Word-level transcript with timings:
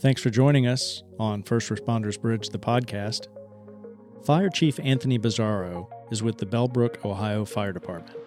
Thanks 0.00 0.20
for 0.20 0.30
joining 0.30 0.66
us 0.66 1.02
on 1.18 1.42
First 1.42 1.70
Responders 1.70 2.20
Bridge, 2.20 2.48
the 2.48 2.58
podcast. 2.58 3.28
Fire 4.24 4.48
Chief 4.48 4.80
Anthony 4.82 5.18
Bizzarro 5.18 5.88
is 6.10 6.22
with 6.22 6.38
the 6.38 6.46
Bellbrook, 6.46 7.04
Ohio 7.04 7.44
Fire 7.44 7.72
Department. 7.72 8.18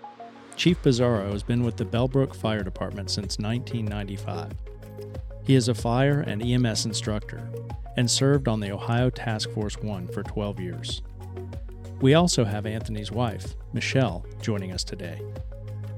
Chief 0.55 0.81
Bizzarro 0.81 1.31
has 1.31 1.43
been 1.43 1.63
with 1.63 1.75
the 1.75 1.85
Bellbrook 1.85 2.35
Fire 2.35 2.63
Department 2.63 3.09
since 3.09 3.37
1995. 3.39 4.53
He 5.43 5.55
is 5.55 5.67
a 5.67 5.75
fire 5.75 6.21
and 6.21 6.41
EMS 6.41 6.85
instructor 6.85 7.49
and 7.97 8.09
served 8.09 8.47
on 8.47 8.59
the 8.59 8.71
Ohio 8.71 9.09
Task 9.09 9.49
Force 9.51 9.77
1 9.77 10.07
for 10.07 10.23
12 10.23 10.59
years. 10.59 11.01
We 12.01 12.13
also 12.13 12.43
have 12.43 12.65
Anthony's 12.65 13.11
wife, 13.11 13.55
Michelle, 13.73 14.25
joining 14.41 14.71
us 14.71 14.83
today. 14.83 15.21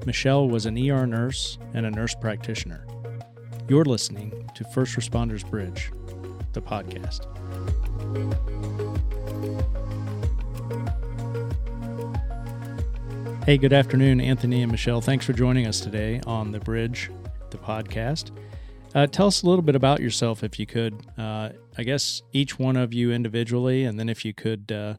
Michelle 0.05 0.47
was 0.47 0.65
an 0.65 0.77
ER 0.77 1.05
nurse 1.05 1.57
and 1.73 1.85
a 1.85 1.91
nurse 1.91 2.15
practitioner. 2.15 2.85
You're 3.70 3.84
listening 3.84 4.49
to 4.55 4.63
First 4.63 4.95
Responders 4.95 5.47
Bridge, 5.50 5.91
the 6.54 6.61
podcast. 6.61 7.25
Hey, 13.43 13.57
good 13.57 13.74
afternoon, 13.74 14.21
Anthony 14.21 14.61
and 14.61 14.71
Michelle. 14.71 15.01
Thanks 15.01 15.25
for 15.25 15.33
joining 15.33 15.68
us 15.68 15.82
today 15.82 16.21
on 16.25 16.54
The 16.54 16.61
Bridge, 16.61 17.11
the 17.50 17.57
podcast. 17.57 18.32
Uh, 18.96 19.05
tell 19.05 19.27
us 19.27 19.43
a 19.43 19.46
little 19.46 19.61
bit 19.61 19.75
about 19.75 19.99
yourself, 19.99 20.46
if 20.46 20.57
you 20.57 20.65
could. 20.65 21.05
Uh, 21.18 21.49
I 21.77 21.83
guess 21.83 22.21
each 22.32 22.57
one 22.57 22.77
of 22.77 22.93
you 22.93 23.11
individually, 23.11 23.83
and 23.83 23.99
then 23.99 24.07
if 24.07 24.24
you 24.24 24.33
could 24.33 24.71
uh, 24.71 24.96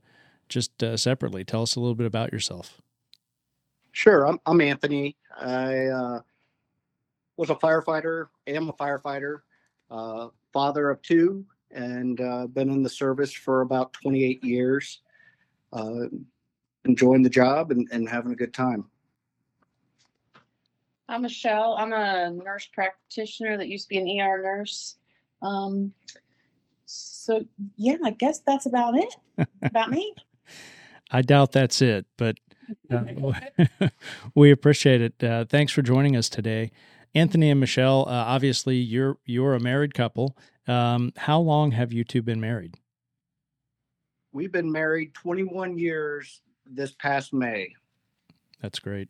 just 0.50 0.82
uh, 0.82 0.98
separately, 0.98 1.42
tell 1.42 1.62
us 1.62 1.74
a 1.74 1.80
little 1.80 1.94
bit 1.94 2.06
about 2.06 2.34
yourself. 2.34 2.82
Sure. 3.92 4.26
I'm, 4.26 4.38
I'm 4.44 4.60
Anthony. 4.60 5.16
I 5.40 5.86
uh, 5.86 6.20
was 7.38 7.48
a 7.48 7.54
firefighter, 7.54 8.26
am 8.46 8.68
a 8.68 8.72
firefighter, 8.74 9.38
uh, 9.90 10.28
father 10.52 10.90
of 10.90 11.00
two, 11.00 11.46
and 11.70 12.18
been 12.52 12.68
in 12.68 12.82
the 12.82 12.90
service 12.90 13.32
for 13.32 13.62
about 13.62 13.94
28 13.94 14.44
years 14.44 15.00
enjoying 16.84 17.22
the 17.22 17.30
job 17.30 17.70
and, 17.70 17.88
and 17.92 18.08
having 18.08 18.32
a 18.32 18.36
good 18.36 18.52
time. 18.52 18.84
I'm 21.08 21.22
Michelle. 21.22 21.74
I'm 21.78 21.92
a 21.92 22.30
nurse 22.30 22.68
practitioner 22.72 23.56
that 23.56 23.68
used 23.68 23.84
to 23.84 23.88
be 23.88 23.98
an 23.98 24.20
ER 24.20 24.42
nurse. 24.42 24.96
Um, 25.40 25.92
so 26.84 27.44
yeah, 27.76 27.96
I 28.04 28.10
guess 28.10 28.40
that's 28.40 28.66
about 28.66 28.96
it 28.96 29.14
about 29.62 29.90
me. 29.90 30.14
I 31.10 31.22
doubt 31.22 31.52
that's 31.52 31.80
it, 31.80 32.04
but 32.18 32.36
uh, 32.90 33.88
we 34.34 34.50
appreciate 34.50 35.00
it. 35.00 35.24
Uh, 35.24 35.46
thanks 35.46 35.72
for 35.72 35.80
joining 35.80 36.16
us 36.16 36.28
today, 36.28 36.70
Anthony 37.14 37.50
and 37.50 37.60
Michelle. 37.60 38.06
Uh, 38.08 38.12
obviously, 38.12 38.76
you're 38.76 39.18
you're 39.24 39.54
a 39.54 39.60
married 39.60 39.94
couple. 39.94 40.36
Um, 40.66 41.12
how 41.16 41.40
long 41.40 41.72
have 41.72 41.92
you 41.92 42.04
two 42.04 42.22
been 42.22 42.40
married? 42.40 42.74
We've 44.32 44.52
been 44.52 44.70
married 44.70 45.14
21 45.14 45.78
years 45.78 46.42
this 46.66 46.92
past 46.92 47.32
May. 47.32 47.74
That's 48.60 48.78
great. 48.78 49.08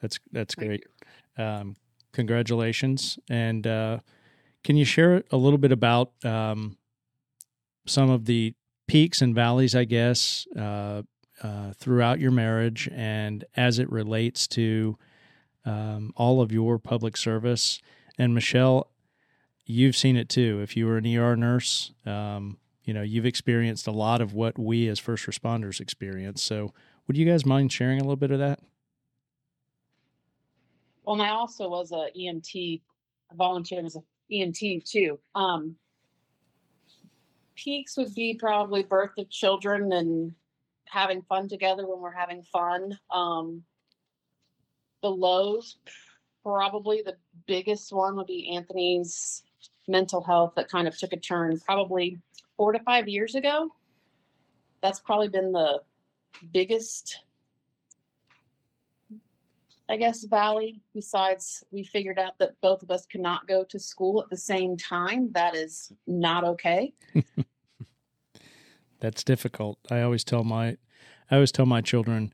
That's 0.00 0.18
that's 0.32 0.54
Thank 0.54 0.68
great. 0.68 0.84
Um, 1.36 1.76
congratulations. 2.12 3.18
And 3.28 3.66
uh, 3.66 3.98
can 4.64 4.76
you 4.76 4.84
share 4.84 5.24
a 5.30 5.36
little 5.36 5.58
bit 5.58 5.72
about 5.72 6.12
um, 6.24 6.76
some 7.86 8.10
of 8.10 8.24
the 8.24 8.54
peaks 8.86 9.22
and 9.22 9.34
valleys, 9.34 9.74
I 9.74 9.84
guess, 9.84 10.46
uh, 10.56 11.02
uh, 11.42 11.72
throughout 11.76 12.20
your 12.20 12.30
marriage 12.30 12.88
and 12.92 13.44
as 13.56 13.78
it 13.78 13.90
relates 13.90 14.46
to 14.48 14.98
um, 15.64 16.12
all 16.16 16.40
of 16.40 16.52
your 16.52 16.78
public 16.78 17.16
service? 17.16 17.80
And 18.18 18.34
Michelle, 18.34 18.88
you've 19.64 19.96
seen 19.96 20.16
it 20.16 20.28
too. 20.28 20.60
If 20.62 20.76
you 20.76 20.86
were 20.86 20.98
an 20.98 21.06
ER 21.06 21.36
nurse, 21.36 21.92
um, 22.04 22.58
you 22.84 22.92
know 22.92 23.02
you've 23.02 23.26
experienced 23.26 23.86
a 23.86 23.92
lot 23.92 24.20
of 24.20 24.34
what 24.34 24.58
we 24.58 24.88
as 24.88 24.98
first 24.98 25.26
responders 25.26 25.80
experience 25.80 26.42
so 26.42 26.72
would 27.06 27.16
you 27.16 27.26
guys 27.26 27.46
mind 27.46 27.72
sharing 27.72 27.98
a 27.98 28.02
little 28.02 28.16
bit 28.16 28.30
of 28.30 28.38
that 28.38 28.58
well 31.04 31.14
and 31.14 31.22
i 31.22 31.28
also 31.28 31.68
was 31.68 31.92
a 31.92 32.08
emt 32.18 32.54
a 32.54 33.34
volunteer 33.34 33.84
as 33.84 33.96
a 33.96 34.02
emt 34.32 34.84
too 34.84 35.18
um 35.34 35.76
peaks 37.54 37.96
would 37.96 38.14
be 38.14 38.34
probably 38.34 38.82
birth 38.82 39.16
of 39.18 39.28
children 39.30 39.92
and 39.92 40.34
having 40.86 41.22
fun 41.22 41.48
together 41.48 41.86
when 41.86 42.00
we're 42.00 42.10
having 42.10 42.42
fun 42.42 42.98
um 43.12 43.62
the 45.02 45.10
lows 45.10 45.76
probably 46.42 47.02
the 47.04 47.16
biggest 47.46 47.92
one 47.92 48.16
would 48.16 48.26
be 48.26 48.54
anthony's 48.54 49.42
mental 49.88 50.22
health 50.22 50.52
that 50.56 50.68
kind 50.68 50.88
of 50.88 50.96
took 50.96 51.12
a 51.12 51.16
turn 51.16 51.58
probably 51.60 52.18
four 52.56 52.72
to 52.72 52.78
five 52.80 53.08
years 53.08 53.34
ago. 53.34 53.70
That's 54.82 55.00
probably 55.00 55.28
been 55.28 55.52
the 55.52 55.80
biggest, 56.52 57.20
I 59.88 59.96
guess, 59.96 60.24
valley. 60.24 60.80
Besides, 60.94 61.64
we 61.70 61.84
figured 61.84 62.18
out 62.18 62.38
that 62.38 62.60
both 62.60 62.82
of 62.82 62.90
us 62.90 63.06
cannot 63.06 63.46
go 63.46 63.64
to 63.64 63.78
school 63.78 64.20
at 64.22 64.30
the 64.30 64.36
same 64.36 64.76
time. 64.76 65.30
That 65.32 65.54
is 65.54 65.92
not 66.06 66.44
okay. 66.44 66.92
That's 69.00 69.24
difficult. 69.24 69.78
I 69.90 70.02
always 70.02 70.24
tell 70.24 70.44
my, 70.44 70.76
I 71.30 71.34
always 71.36 71.52
tell 71.52 71.66
my 71.66 71.80
children, 71.80 72.32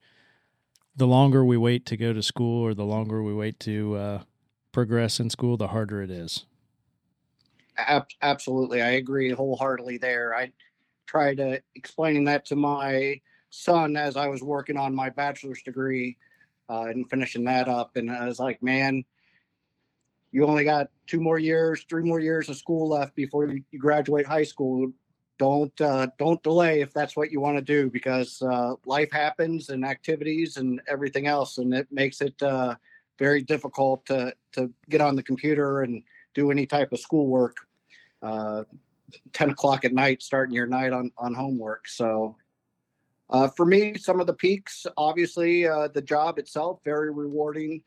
the 0.98 1.06
longer 1.06 1.44
we 1.44 1.56
wait 1.56 1.86
to 1.86 1.96
go 1.96 2.12
to 2.12 2.22
school 2.22 2.60
or 2.60 2.74
the 2.74 2.84
longer 2.84 3.22
we 3.22 3.32
wait 3.32 3.60
to 3.60 3.94
uh, 3.94 4.22
progress 4.72 5.20
in 5.20 5.30
school, 5.30 5.56
the 5.56 5.68
harder 5.68 6.02
it 6.02 6.10
is. 6.10 6.44
Ab- 7.76 8.08
absolutely, 8.20 8.82
I 8.82 8.90
agree 8.90 9.30
wholeheartedly 9.30 9.98
there. 9.98 10.34
I 10.34 10.50
tried 11.06 11.38
uh, 11.38 11.56
explaining 11.76 12.24
that 12.24 12.44
to 12.46 12.56
my 12.56 13.20
son 13.50 13.96
as 13.96 14.16
I 14.16 14.26
was 14.26 14.42
working 14.42 14.76
on 14.76 14.92
my 14.92 15.08
bachelor's 15.08 15.62
degree 15.62 16.18
uh, 16.68 16.86
and 16.86 17.08
finishing 17.08 17.44
that 17.44 17.68
up, 17.68 17.96
and 17.96 18.10
I 18.10 18.26
was 18.26 18.40
like, 18.40 18.60
man, 18.60 19.04
you 20.32 20.44
only 20.46 20.64
got 20.64 20.88
two 21.06 21.20
more 21.20 21.38
years, 21.38 21.86
three 21.88 22.02
more 22.02 22.20
years 22.20 22.48
of 22.48 22.56
school 22.56 22.88
left 22.88 23.14
before 23.14 23.46
you 23.46 23.62
graduate 23.78 24.26
high 24.26 24.42
school. 24.42 24.90
Don't 25.38 25.80
uh, 25.80 26.08
don't 26.18 26.42
delay 26.42 26.80
if 26.80 26.92
that's 26.92 27.16
what 27.16 27.30
you 27.30 27.40
want 27.40 27.56
to 27.58 27.62
do 27.62 27.90
because 27.90 28.42
uh, 28.42 28.74
life 28.84 29.10
happens 29.12 29.68
and 29.68 29.84
activities 29.84 30.56
and 30.56 30.80
everything 30.88 31.26
else, 31.26 31.58
and 31.58 31.72
it 31.72 31.86
makes 31.92 32.20
it 32.20 32.40
uh, 32.42 32.74
very 33.18 33.42
difficult 33.42 34.04
to 34.06 34.34
to 34.52 34.72
get 34.88 35.00
on 35.00 35.14
the 35.16 35.22
computer 35.22 35.82
and 35.82 36.02
do 36.34 36.50
any 36.50 36.66
type 36.66 36.92
of 36.92 37.00
schoolwork 37.00 37.56
uh, 38.22 38.64
10 39.32 39.50
o'clock 39.50 39.84
at 39.84 39.92
night, 39.92 40.22
starting 40.22 40.54
your 40.54 40.66
night 40.66 40.92
on, 40.92 41.10
on 41.16 41.34
homework. 41.34 41.88
So 41.88 42.36
uh, 43.30 43.48
for 43.48 43.64
me, 43.64 43.96
some 43.96 44.20
of 44.20 44.26
the 44.26 44.34
peaks, 44.34 44.86
obviously, 44.96 45.66
uh, 45.66 45.88
the 45.88 46.02
job 46.02 46.38
itself, 46.38 46.80
very 46.84 47.10
rewarding. 47.10 47.82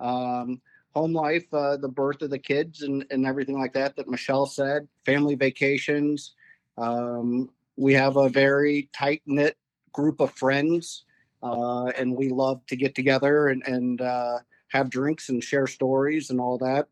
Um, 0.00 0.60
home 0.94 1.12
life, 1.12 1.50
the 1.50 1.90
birth 1.92 2.22
of 2.22 2.30
the 2.30 2.38
kids 2.38 2.82
and, 2.82 3.04
and 3.10 3.26
everything 3.26 3.58
like 3.58 3.72
that, 3.72 3.96
that 3.96 4.08
Michelle 4.08 4.46
said, 4.46 4.86
family 5.04 5.34
vacations. 5.34 6.34
Um, 6.76 7.50
we 7.76 7.94
have 7.94 8.16
a 8.16 8.28
very 8.28 8.88
tight 8.92 9.22
knit 9.26 9.56
group 9.92 10.20
of 10.20 10.32
friends, 10.32 11.04
uh, 11.42 11.86
and 11.86 12.16
we 12.16 12.28
love 12.28 12.64
to 12.66 12.76
get 12.76 12.94
together 12.94 13.48
and, 13.48 13.66
and 13.66 14.00
uh, 14.00 14.38
have 14.68 14.90
drinks 14.90 15.28
and 15.28 15.42
share 15.42 15.66
stories 15.66 16.30
and 16.30 16.40
all 16.40 16.58
that. 16.58 16.88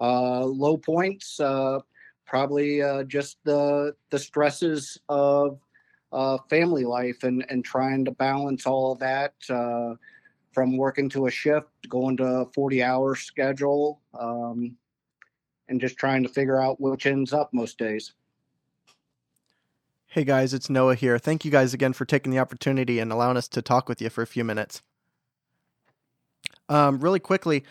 Uh, 0.00 0.44
low 0.44 0.76
points, 0.76 1.40
uh, 1.40 1.80
probably 2.24 2.82
uh, 2.82 3.02
just 3.04 3.38
the 3.44 3.94
the 4.10 4.18
stresses 4.18 4.98
of 5.08 5.58
uh, 6.12 6.38
family 6.48 6.84
life 6.84 7.24
and 7.24 7.44
and 7.48 7.64
trying 7.64 8.04
to 8.04 8.12
balance 8.12 8.66
all 8.66 8.92
of 8.92 8.98
that 9.00 9.34
from 10.52 10.76
working 10.76 11.08
to 11.08 11.26
a 11.26 11.30
shift, 11.30 11.88
going 11.88 12.16
to 12.16 12.24
a 12.24 12.46
forty 12.46 12.82
hour 12.82 13.14
schedule, 13.14 14.00
um, 14.18 14.76
and 15.68 15.80
just 15.80 15.96
trying 15.96 16.22
to 16.22 16.28
figure 16.28 16.60
out 16.60 16.80
which 16.80 17.06
ends 17.06 17.32
up 17.32 17.52
most 17.52 17.78
days. 17.78 18.14
Hey 20.10 20.24
guys, 20.24 20.54
it's 20.54 20.70
Noah 20.70 20.94
here. 20.94 21.18
Thank 21.18 21.44
you 21.44 21.50
guys 21.50 21.74
again 21.74 21.92
for 21.92 22.06
taking 22.06 22.32
the 22.32 22.38
opportunity 22.38 22.98
and 22.98 23.12
allowing 23.12 23.36
us 23.36 23.46
to 23.48 23.60
talk 23.60 23.90
with 23.90 24.00
you 24.00 24.08
for 24.08 24.22
a 24.22 24.26
few 24.26 24.42
minutes. 24.42 24.80
Um, 26.70 27.00
really 27.00 27.20
quickly, 27.20 27.62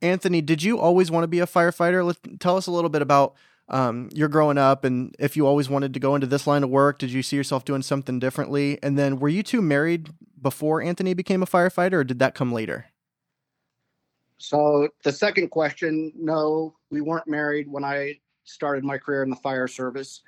Anthony, 0.00 0.40
did 0.40 0.62
you 0.62 0.78
always 0.78 1.10
want 1.10 1.24
to 1.24 1.28
be 1.28 1.40
a 1.40 1.46
firefighter? 1.46 2.06
Let's 2.06 2.20
tell 2.38 2.56
us 2.56 2.68
a 2.68 2.70
little 2.70 2.88
bit 2.88 3.02
about 3.02 3.34
um, 3.68 4.08
you're 4.14 4.28
growing 4.28 4.56
up 4.56 4.82
and 4.82 5.14
if 5.18 5.36
you 5.36 5.46
always 5.46 5.68
wanted 5.68 5.92
to 5.92 6.00
go 6.00 6.14
into 6.14 6.26
this 6.26 6.46
line 6.46 6.64
of 6.64 6.70
work, 6.70 6.98
did 6.98 7.10
you 7.10 7.22
see 7.22 7.36
yourself 7.36 7.66
doing 7.66 7.82
something 7.82 8.18
differently? 8.18 8.78
And 8.82 8.98
then 8.98 9.18
were 9.18 9.28
you 9.28 9.42
two 9.42 9.60
married 9.60 10.08
before 10.40 10.80
Anthony 10.80 11.12
became 11.12 11.42
a 11.42 11.46
firefighter 11.46 11.94
or 11.94 12.04
did 12.04 12.18
that 12.20 12.34
come 12.34 12.50
later? 12.50 12.86
So 14.38 14.88
the 15.04 15.12
second 15.12 15.50
question, 15.50 16.14
no, 16.16 16.76
we 16.90 17.02
weren't 17.02 17.28
married 17.28 17.68
when 17.70 17.84
I 17.84 18.20
started 18.44 18.84
my 18.84 18.96
career 18.96 19.22
in 19.22 19.28
the 19.28 19.36
fire 19.36 19.68
service. 19.68 20.22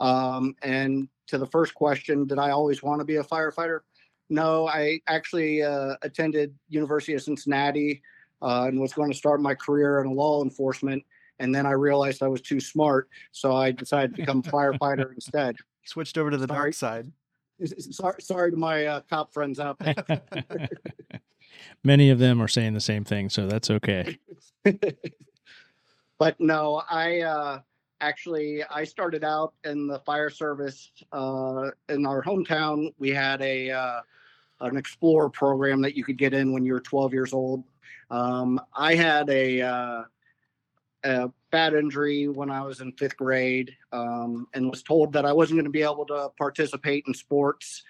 Um, 0.00 0.54
and 0.62 1.08
to 1.28 1.38
the 1.38 1.46
first 1.46 1.74
question, 1.74 2.26
did 2.26 2.38
I 2.38 2.50
always 2.50 2.82
want 2.82 3.00
to 3.00 3.04
be 3.04 3.16
a 3.16 3.24
firefighter? 3.24 3.80
No, 4.30 4.68
I 4.68 5.00
actually 5.06 5.62
uh, 5.62 5.96
attended 6.02 6.54
University 6.68 7.14
of 7.14 7.22
Cincinnati 7.22 8.02
uh, 8.42 8.66
and 8.68 8.80
was 8.80 8.92
going 8.92 9.10
to 9.10 9.16
start 9.16 9.40
my 9.40 9.54
career 9.54 10.00
in 10.00 10.14
law 10.14 10.42
enforcement 10.42 11.02
and 11.38 11.54
then 11.54 11.66
I 11.66 11.72
realized 11.72 12.22
I 12.22 12.28
was 12.28 12.40
too 12.40 12.60
smart, 12.60 13.08
so 13.32 13.54
I 13.54 13.70
decided 13.70 14.14
to 14.16 14.22
become 14.22 14.38
a 14.38 14.42
firefighter 14.42 15.12
instead. 15.14 15.56
Switched 15.84 16.18
over 16.18 16.30
to 16.30 16.36
the 16.36 16.46
Sorry. 16.46 16.58
dark 16.58 16.74
side. 16.74 17.12
Sorry, 17.90 18.22
sorry 18.22 18.50
to 18.52 18.56
my 18.56 18.86
uh, 18.86 19.00
cop 19.08 19.32
friends 19.32 19.58
out 19.58 19.78
there. 19.80 19.94
Many 21.84 22.10
of 22.10 22.18
them 22.18 22.40
are 22.40 22.48
saying 22.48 22.74
the 22.74 22.80
same 22.80 23.04
thing, 23.04 23.28
so 23.28 23.46
that's 23.46 23.70
okay. 23.70 24.16
but 26.18 26.38
no, 26.38 26.82
I 26.88 27.20
uh, 27.22 27.60
actually 28.00 28.64
I 28.64 28.84
started 28.84 29.24
out 29.24 29.54
in 29.64 29.86
the 29.86 29.98
fire 30.00 30.30
service 30.30 30.90
uh, 31.12 31.70
in 31.88 32.06
our 32.06 32.22
hometown. 32.22 32.92
We 32.98 33.10
had 33.10 33.42
a 33.42 33.70
uh, 33.70 34.00
an 34.60 34.76
explorer 34.76 35.30
program 35.30 35.80
that 35.82 35.96
you 35.96 36.04
could 36.04 36.18
get 36.18 36.34
in 36.34 36.52
when 36.52 36.64
you 36.64 36.72
were 36.72 36.80
12 36.80 37.12
years 37.12 37.32
old. 37.32 37.64
Um, 38.10 38.60
I 38.74 38.94
had 38.94 39.28
a, 39.30 39.60
uh, 39.60 40.02
a 41.04 41.30
bad 41.50 41.74
injury 41.74 42.28
when 42.28 42.50
I 42.50 42.62
was 42.62 42.80
in 42.80 42.92
fifth 42.92 43.16
grade 43.16 43.76
um, 43.92 44.46
and 44.54 44.70
was 44.70 44.82
told 44.82 45.12
that 45.12 45.24
I 45.24 45.32
wasn't 45.32 45.58
going 45.58 45.64
to 45.64 45.70
be 45.70 45.82
able 45.82 46.06
to 46.06 46.30
participate 46.36 47.04
in 47.06 47.14
sports 47.14 47.82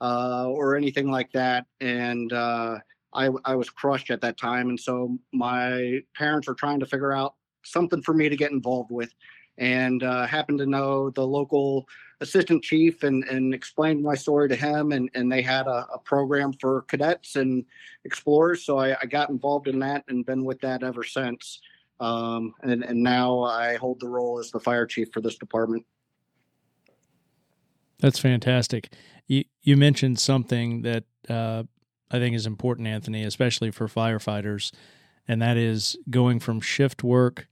uh, 0.00 0.46
or 0.48 0.76
anything 0.76 1.10
like 1.10 1.30
that. 1.32 1.66
And 1.80 2.32
uh, 2.32 2.78
I, 3.12 3.30
I 3.44 3.54
was 3.54 3.70
crushed 3.70 4.10
at 4.10 4.20
that 4.22 4.38
time. 4.38 4.70
And 4.70 4.80
so 4.80 5.18
my 5.32 6.00
parents 6.16 6.48
were 6.48 6.54
trying 6.54 6.80
to 6.80 6.86
figure 6.86 7.12
out 7.12 7.34
something 7.64 8.02
for 8.02 8.14
me 8.14 8.28
to 8.28 8.36
get 8.36 8.50
involved 8.50 8.90
with 8.90 9.12
and 9.58 10.02
uh, 10.02 10.26
happened 10.26 10.58
to 10.58 10.66
know 10.66 11.10
the 11.10 11.26
local 11.26 11.86
assistant 12.20 12.62
chief 12.62 13.02
and, 13.02 13.24
and 13.24 13.54
explained 13.54 14.02
my 14.02 14.14
story 14.14 14.48
to 14.48 14.56
him 14.56 14.92
and, 14.92 15.10
and 15.14 15.30
they 15.30 15.42
had 15.42 15.66
a, 15.66 15.86
a 15.92 15.98
program 15.98 16.52
for 16.54 16.82
cadets 16.82 17.36
and 17.36 17.64
explorers 18.04 18.64
so 18.64 18.78
I, 18.78 18.96
I 19.00 19.06
got 19.06 19.30
involved 19.30 19.68
in 19.68 19.78
that 19.80 20.04
and 20.08 20.24
been 20.24 20.44
with 20.44 20.60
that 20.60 20.82
ever 20.82 21.02
since 21.02 21.60
um, 22.00 22.54
and, 22.62 22.82
and 22.84 23.02
now 23.02 23.42
i 23.42 23.76
hold 23.76 24.00
the 24.00 24.08
role 24.08 24.38
as 24.38 24.50
the 24.50 24.60
fire 24.60 24.86
chief 24.86 25.08
for 25.12 25.20
this 25.20 25.36
department 25.36 25.84
That's 28.00 28.18
fantastic. 28.18 28.92
You 29.26 29.44
you 29.62 29.76
mentioned 29.76 30.18
something 30.18 30.82
that 30.82 31.04
uh, 31.28 31.62
I 32.10 32.18
think 32.18 32.36
is 32.36 32.46
important, 32.46 32.86
Anthony, 32.86 33.24
especially 33.24 33.70
for 33.70 33.88
firefighters, 33.88 34.72
and 35.26 35.40
that 35.40 35.56
is 35.56 35.96
going 36.10 36.40
from 36.40 36.60
shift 36.60 37.02
work 37.02 37.48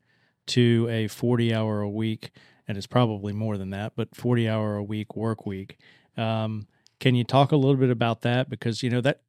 to 0.49 0.89
a 0.91 1.09
forty 1.09 1.55
hour 1.55 1.81
a 1.81 1.91
week, 1.91 2.31
and 2.67 2.77
it's 2.77 2.87
probably 2.87 3.33
more 3.33 3.57
than 3.57 3.71
that, 3.71 3.93
but 3.97 4.15
forty 4.15 4.49
hour 4.49 4.77
a 4.77 4.83
week 4.83 5.17
work 5.17 5.47
week. 5.47 5.79
Um, 6.17 6.67
can 7.01 7.15
you 7.15 7.25
talk 7.25 7.53
a 7.53 7.57
little 7.57 7.77
bit 7.77 7.91
about 7.91 8.23
that? 8.23 8.49
Because 8.49 8.83
you 8.83 8.91
know 8.91 9.01
that, 9.01 9.23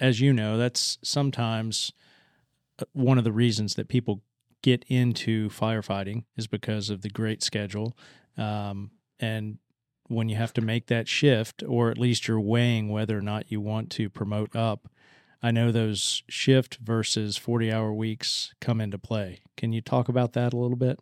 as 0.00 0.20
you 0.20 0.32
know, 0.32 0.56
that's 0.56 0.98
sometimes 1.02 1.92
uh, 2.78 2.84
one 2.92 3.18
of 3.18 3.24
the 3.24 3.32
reasons 3.32 3.74
that 3.74 3.88
people 3.88 4.22
get 4.62 4.84
into 4.88 5.48
firefighting 5.48 6.24
is 6.36 6.46
because 6.46 6.90
of 6.90 7.02
the 7.02 7.10
great 7.10 7.42
schedule, 7.42 7.96
um, 8.36 8.90
and 9.18 9.58
when 10.08 10.28
you 10.28 10.36
have 10.36 10.52
to 10.52 10.60
make 10.60 10.86
that 10.86 11.08
shift, 11.08 11.64
or 11.66 11.90
at 11.90 11.98
least 11.98 12.28
you're 12.28 12.40
weighing 12.40 12.88
whether 12.88 13.18
or 13.18 13.22
not 13.22 13.50
you 13.50 13.60
want 13.60 13.90
to 13.90 14.08
promote 14.08 14.54
up. 14.54 14.88
I 15.42 15.50
know 15.50 15.70
those 15.70 16.22
shift 16.28 16.78
versus 16.82 17.36
40 17.36 17.70
hour 17.70 17.92
weeks 17.92 18.54
come 18.60 18.80
into 18.80 18.98
play. 18.98 19.40
Can 19.56 19.72
you 19.72 19.80
talk 19.80 20.08
about 20.08 20.32
that 20.32 20.52
a 20.52 20.56
little 20.56 20.76
bit? 20.76 20.98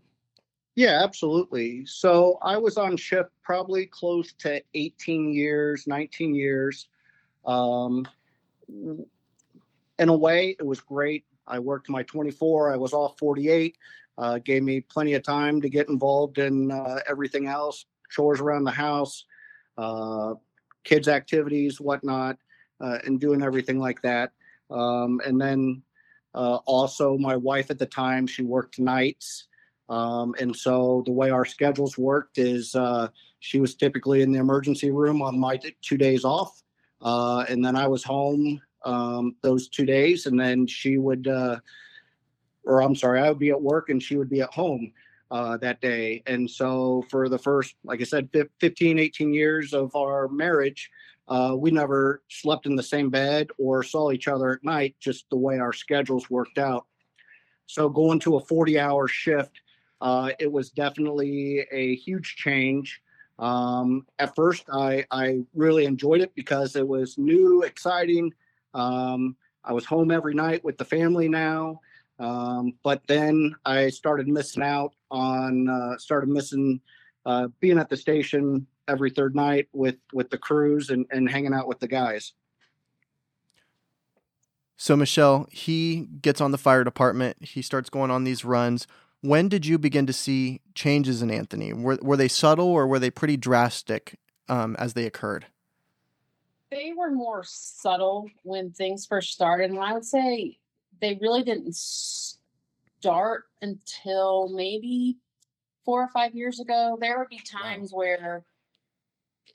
Yeah, 0.76 1.02
absolutely. 1.04 1.86
So 1.86 2.38
I 2.42 2.56
was 2.56 2.76
on 2.76 2.96
shift 2.96 3.30
probably 3.42 3.86
close 3.86 4.32
to 4.38 4.60
18 4.74 5.32
years, 5.32 5.86
19 5.86 6.34
years. 6.34 6.88
Um, 7.46 8.06
in 8.68 10.08
a 10.08 10.16
way, 10.16 10.56
it 10.58 10.66
was 10.66 10.80
great. 10.80 11.24
I 11.46 11.58
worked 11.58 11.88
my 11.88 12.02
24, 12.04 12.72
I 12.72 12.76
was 12.76 12.92
off 12.92 13.18
48. 13.18 13.76
Uh, 14.16 14.38
gave 14.38 14.62
me 14.62 14.80
plenty 14.80 15.14
of 15.14 15.22
time 15.22 15.60
to 15.60 15.68
get 15.68 15.88
involved 15.88 16.38
in 16.38 16.70
uh, 16.70 17.00
everything 17.08 17.46
else, 17.46 17.86
chores 18.10 18.40
around 18.40 18.64
the 18.64 18.70
house, 18.70 19.24
uh, 19.76 20.34
kids' 20.84 21.08
activities, 21.08 21.80
whatnot, 21.80 22.38
uh, 22.84 22.98
and 23.04 23.18
doing 23.18 23.42
everything 23.42 23.78
like 23.78 24.02
that. 24.02 24.32
Um, 24.70 25.20
and 25.24 25.40
then 25.40 25.82
uh, 26.34 26.58
also, 26.66 27.16
my 27.16 27.36
wife 27.36 27.70
at 27.70 27.78
the 27.78 27.86
time, 27.86 28.26
she 28.26 28.42
worked 28.42 28.78
nights. 28.78 29.46
Um, 29.88 30.34
and 30.38 30.54
so 30.54 31.02
the 31.06 31.12
way 31.12 31.30
our 31.30 31.44
schedules 31.44 31.96
worked 31.96 32.38
is 32.38 32.74
uh, 32.74 33.08
she 33.40 33.60
was 33.60 33.74
typically 33.74 34.22
in 34.22 34.32
the 34.32 34.38
emergency 34.38 34.90
room 34.90 35.22
on 35.22 35.38
my 35.38 35.56
t- 35.56 35.76
two 35.80 35.96
days 35.96 36.24
off. 36.24 36.62
Uh, 37.00 37.44
and 37.48 37.64
then 37.64 37.76
I 37.76 37.86
was 37.86 38.02
home 38.04 38.60
um, 38.84 39.36
those 39.42 39.68
two 39.68 39.86
days. 39.86 40.26
And 40.26 40.38
then 40.38 40.66
she 40.66 40.98
would, 40.98 41.28
uh, 41.28 41.60
or 42.64 42.82
I'm 42.82 42.96
sorry, 42.96 43.20
I 43.20 43.28
would 43.28 43.38
be 43.38 43.50
at 43.50 43.60
work 43.60 43.88
and 43.88 44.02
she 44.02 44.16
would 44.16 44.30
be 44.30 44.42
at 44.42 44.52
home 44.52 44.92
uh, 45.30 45.56
that 45.58 45.80
day. 45.80 46.22
And 46.26 46.50
so 46.50 47.04
for 47.10 47.28
the 47.28 47.38
first, 47.38 47.76
like 47.84 48.00
I 48.00 48.04
said, 48.04 48.28
fif- 48.32 48.48
15, 48.60 48.98
18 48.98 49.32
years 49.32 49.72
of 49.72 49.94
our 49.94 50.28
marriage, 50.28 50.90
uh, 51.28 51.54
we 51.56 51.70
never 51.70 52.22
slept 52.28 52.66
in 52.66 52.76
the 52.76 52.82
same 52.82 53.10
bed 53.10 53.48
or 53.58 53.82
saw 53.82 54.10
each 54.10 54.28
other 54.28 54.52
at 54.52 54.64
night, 54.64 54.94
just 55.00 55.28
the 55.30 55.36
way 55.36 55.58
our 55.58 55.72
schedules 55.72 56.28
worked 56.28 56.58
out. 56.58 56.86
So 57.66 57.88
going 57.88 58.20
to 58.20 58.36
a 58.36 58.40
40 58.40 58.78
hour 58.78 59.08
shift, 59.08 59.60
uh, 60.00 60.30
it 60.38 60.50
was 60.50 60.70
definitely 60.70 61.66
a 61.72 61.96
huge 61.96 62.36
change. 62.36 63.00
Um, 63.38 64.06
at 64.18 64.36
first, 64.36 64.64
I, 64.72 65.06
I 65.10 65.40
really 65.54 65.86
enjoyed 65.86 66.20
it 66.20 66.34
because 66.34 66.76
it 66.76 66.86
was 66.86 67.16
new, 67.16 67.62
exciting. 67.62 68.32
Um, 68.74 69.36
I 69.64 69.72
was 69.72 69.86
home 69.86 70.10
every 70.10 70.34
night 70.34 70.62
with 70.62 70.76
the 70.76 70.84
family 70.84 71.28
now. 71.28 71.80
Um, 72.18 72.74
but 72.82 73.02
then 73.08 73.56
I 73.64 73.88
started 73.88 74.28
missing 74.28 74.62
out 74.62 74.94
on, 75.10 75.68
uh, 75.68 75.98
started 75.98 76.28
missing 76.28 76.80
uh, 77.26 77.48
being 77.58 77.78
at 77.78 77.88
the 77.88 77.96
station 77.96 78.66
every 78.88 79.10
third 79.10 79.34
night 79.34 79.68
with 79.72 79.96
with 80.12 80.30
the 80.30 80.38
crews 80.38 80.90
and, 80.90 81.06
and 81.10 81.30
hanging 81.30 81.54
out 81.54 81.68
with 81.68 81.80
the 81.80 81.88
guys. 81.88 82.32
So 84.76 84.96
Michelle, 84.96 85.46
he 85.50 86.08
gets 86.20 86.40
on 86.40 86.50
the 86.50 86.58
fire 86.58 86.84
department. 86.84 87.36
He 87.40 87.62
starts 87.62 87.88
going 87.90 88.10
on 88.10 88.24
these 88.24 88.44
runs. 88.44 88.86
When 89.20 89.48
did 89.48 89.64
you 89.64 89.78
begin 89.78 90.06
to 90.06 90.12
see 90.12 90.60
changes 90.74 91.22
in 91.22 91.30
Anthony? 91.30 91.72
Were 91.72 91.98
were 92.02 92.16
they 92.16 92.28
subtle 92.28 92.68
or 92.68 92.86
were 92.86 92.98
they 92.98 93.10
pretty 93.10 93.36
drastic 93.36 94.18
um, 94.48 94.76
as 94.78 94.94
they 94.94 95.06
occurred? 95.06 95.46
They 96.70 96.92
were 96.96 97.10
more 97.10 97.44
subtle 97.46 98.28
when 98.42 98.72
things 98.72 99.06
first 99.06 99.32
started, 99.32 99.70
and 99.70 99.78
I 99.78 99.92
would 99.92 100.04
say 100.04 100.58
they 101.00 101.18
really 101.20 101.42
didn't 101.42 101.74
start 101.74 103.44
until 103.62 104.48
maybe 104.48 105.18
four 105.84 106.02
or 106.02 106.08
five 106.08 106.34
years 106.34 106.60
ago. 106.60 106.98
There 107.00 107.18
would 107.18 107.28
be 107.28 107.40
times 107.40 107.92
where 107.92 108.44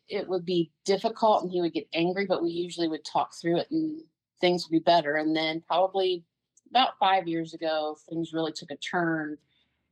it 0.10 0.28
would 0.28 0.46
be 0.46 0.72
difficult 0.86 1.44
and 1.44 1.52
he 1.52 1.62
would 1.62 1.74
get 1.74 1.88
angry, 1.94 2.26
but 2.26 2.44
we 2.44 2.50
usually 2.50 2.88
would 2.88 3.06
talk 3.06 3.34
through 3.40 3.58
it 3.58 3.72
and 3.72 4.02
things 4.42 4.66
would 4.66 4.72
be 4.72 4.84
better. 4.84 5.16
And 5.16 5.36
then 5.36 5.62
probably 5.68 6.24
about 6.70 7.00
five 7.00 7.28
years 7.28 7.54
ago, 7.54 7.98
things 8.10 8.34
really 8.34 8.52
took 8.52 8.72
a 8.72 8.78
turn 8.78 9.38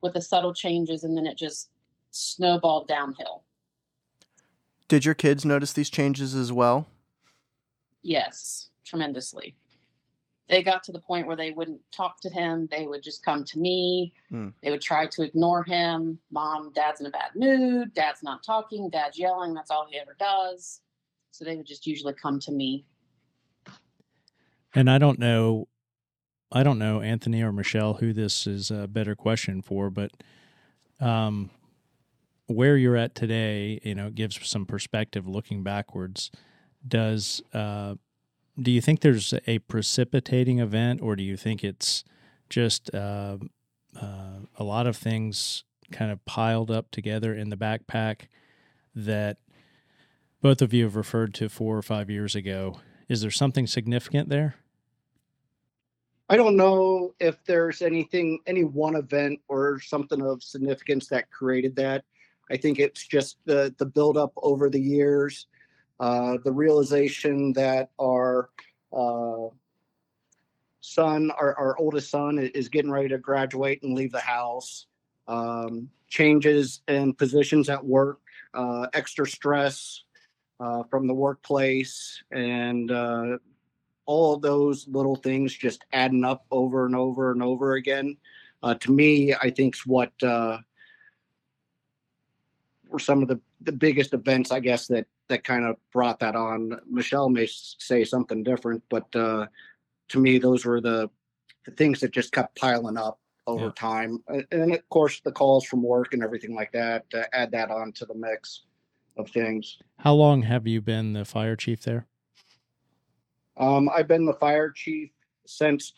with 0.01 0.13
the 0.13 0.21
subtle 0.21 0.53
changes 0.53 1.03
and 1.03 1.15
then 1.15 1.27
it 1.27 1.37
just 1.37 1.69
snowballed 2.11 2.87
downhill. 2.87 3.43
Did 4.87 5.05
your 5.05 5.15
kids 5.15 5.45
notice 5.45 5.73
these 5.73 5.89
changes 5.89 6.33
as 6.33 6.51
well? 6.51 6.87
Yes, 8.01 8.69
tremendously. 8.85 9.55
They 10.49 10.63
got 10.63 10.83
to 10.83 10.91
the 10.91 10.99
point 10.99 11.27
where 11.27 11.35
they 11.35 11.51
wouldn't 11.51 11.81
talk 11.91 12.21
to 12.21 12.29
him. 12.29 12.67
They 12.71 12.87
would 12.87 13.03
just 13.03 13.23
come 13.23 13.43
to 13.43 13.59
me. 13.59 14.13
Hmm. 14.29 14.49
They 14.63 14.71
would 14.71 14.81
try 14.81 15.05
to 15.07 15.23
ignore 15.23 15.63
him. 15.63 16.19
Mom, 16.31 16.71
dad's 16.73 17.01
in 17.01 17.07
a 17.07 17.09
bad 17.09 17.31
mood. 17.35 17.93
Dad's 17.93 18.23
not 18.23 18.43
talking. 18.43 18.89
Dad's 18.89 19.19
yelling. 19.19 19.53
That's 19.53 19.71
all 19.71 19.87
he 19.89 19.97
ever 19.97 20.15
does. 20.17 20.81
So 21.31 21.43
they 21.43 21.55
would 21.55 21.65
just 21.65 21.85
usually 21.85 22.13
come 22.13 22.39
to 22.41 22.51
me. 22.51 22.85
And 24.73 24.89
I 24.89 24.97
don't 24.97 25.19
know, 25.19 25.67
I 26.51 26.63
don't 26.63 26.79
know 26.79 27.01
Anthony 27.01 27.41
or 27.41 27.51
Michelle 27.51 27.95
who 27.95 28.13
this 28.13 28.47
is 28.47 28.71
a 28.71 28.87
better 28.87 29.15
question 29.15 29.61
for, 29.61 29.89
but 29.89 30.11
um, 30.99 31.49
where 32.47 32.77
you're 32.77 32.95
at 32.95 33.15
today, 33.15 33.79
you 33.83 33.95
know, 33.95 34.09
gives 34.09 34.39
some 34.47 34.65
perspective 34.65 35.27
looking 35.27 35.63
backwards. 35.63 36.31
Does 36.87 37.41
uh, 37.53 37.95
do 38.59 38.71
you 38.71 38.81
think 38.81 39.01
there's 39.01 39.33
a 39.45 39.59
precipitating 39.59 40.59
event, 40.59 41.01
or 41.01 41.15
do 41.15 41.23
you 41.23 41.37
think 41.37 41.63
it's 41.63 42.03
just 42.49 42.93
uh, 42.93 43.37
uh, 43.99 44.39
a 44.57 44.63
lot 44.63 44.87
of 44.87 44.97
things 44.97 45.63
kind 45.91 46.11
of 46.11 46.23
piled 46.25 46.71
up 46.71 46.91
together 46.91 47.33
in 47.33 47.49
the 47.49 47.57
backpack 47.57 48.27
that 48.95 49.37
both 50.41 50.61
of 50.61 50.73
you 50.73 50.83
have 50.83 50.95
referred 50.95 51.33
to 51.35 51.49
four 51.49 51.77
or 51.77 51.81
five 51.81 52.09
years 52.09 52.35
ago? 52.35 52.79
Is 53.07 53.21
there 53.21 53.31
something 53.31 53.67
significant 53.67 54.29
there? 54.29 54.55
I 56.29 56.35
don't 56.35 56.57
know 56.57 57.13
if 57.19 57.41
there's 57.45 57.81
anything, 57.81 58.39
any 58.47 58.65
one 58.65 58.95
event 58.95 59.39
or 59.47 59.79
something 59.79 60.21
of 60.21 60.43
significance 60.43 61.07
that 61.07 61.31
created 61.31 61.75
that. 61.77 62.03
I 62.51 62.57
think 62.57 62.79
it's 62.79 63.05
just 63.05 63.37
the 63.45 63.73
the 63.77 63.85
buildup 63.85 64.33
over 64.37 64.69
the 64.69 64.79
years, 64.79 65.47
uh, 65.99 66.37
the 66.43 66.51
realization 66.51 67.53
that 67.53 67.89
our 67.99 68.49
uh, 68.93 69.47
son, 70.81 71.31
our, 71.31 71.55
our 71.57 71.77
oldest 71.79 72.09
son, 72.09 72.39
is 72.39 72.69
getting 72.69 72.91
ready 72.91 73.09
to 73.09 73.17
graduate 73.17 73.81
and 73.83 73.93
leave 73.93 74.11
the 74.11 74.19
house. 74.19 74.87
um, 75.27 75.89
changes 76.07 76.81
in 76.87 77.13
positions 77.13 77.69
at 77.69 77.83
work, 77.83 78.21
uh, 78.53 78.87
extra 78.93 79.27
stress 79.27 80.03
uh, 80.59 80.83
from 80.89 81.07
the 81.07 81.13
workplace, 81.13 82.23
and 82.31 82.91
uh, 82.91 83.37
all 84.05 84.35
of 84.35 84.41
those 84.41 84.87
little 84.87 85.15
things 85.15 85.53
just 85.53 85.83
adding 85.91 86.23
up 86.23 86.45
over 86.49 86.85
and 86.85 86.95
over 86.95 87.31
and 87.31 87.43
over 87.43 87.73
again. 87.73 88.17
To 88.81 88.91
me, 88.91 89.33
I 89.33 89.49
think 89.49 89.75
is 89.75 89.85
what 89.85 90.11
were 90.21 90.59
some 92.99 93.21
of 93.21 93.29
the, 93.29 93.39
the 93.61 93.71
biggest 93.71 94.13
events, 94.13 94.51
I 94.51 94.59
guess, 94.59 94.87
that 94.87 95.07
that 95.29 95.43
kind 95.43 95.65
of 95.65 95.75
brought 95.91 96.19
that 96.19 96.35
on. 96.35 96.79
Michelle 96.89 97.29
may 97.29 97.47
say 97.49 98.03
something 98.03 98.43
different, 98.43 98.81
but 98.89 99.13
uh, 99.15 99.47
to 100.09 100.19
me, 100.19 100.37
those 100.37 100.63
were 100.63 100.79
the, 100.79 101.09
the 101.65 101.71
things 101.71 101.99
that 101.99 102.11
just 102.11 102.31
kept 102.31 102.57
piling 102.57 102.97
up 102.97 103.19
over 103.45 103.65
Yeah. 103.65 103.71
time. 103.75 104.23
And 104.51 104.73
of 104.73 104.89
course, 104.89 105.19
the 105.19 105.33
calls 105.33 105.65
from 105.65 105.83
work 105.83 106.13
and 106.13 106.23
everything 106.23 106.55
like 106.55 106.71
that, 106.71 107.09
to 107.09 107.27
add 107.35 107.51
that 107.51 107.69
on 107.69 107.91
to 107.93 108.05
the 108.05 108.13
mix 108.13 108.63
of 109.17 109.29
things. 109.29 109.79
How 109.97 110.13
long 110.13 110.43
have 110.43 110.65
you 110.65 110.79
been 110.79 111.11
the 111.11 111.25
fire 111.25 111.57
chief 111.57 111.83
there? 111.83 112.07
Um, 113.57 113.89
I've 113.89 114.07
been 114.07 114.25
the 114.25 114.33
fire 114.35 114.69
chief 114.69 115.09
since, 115.45 115.93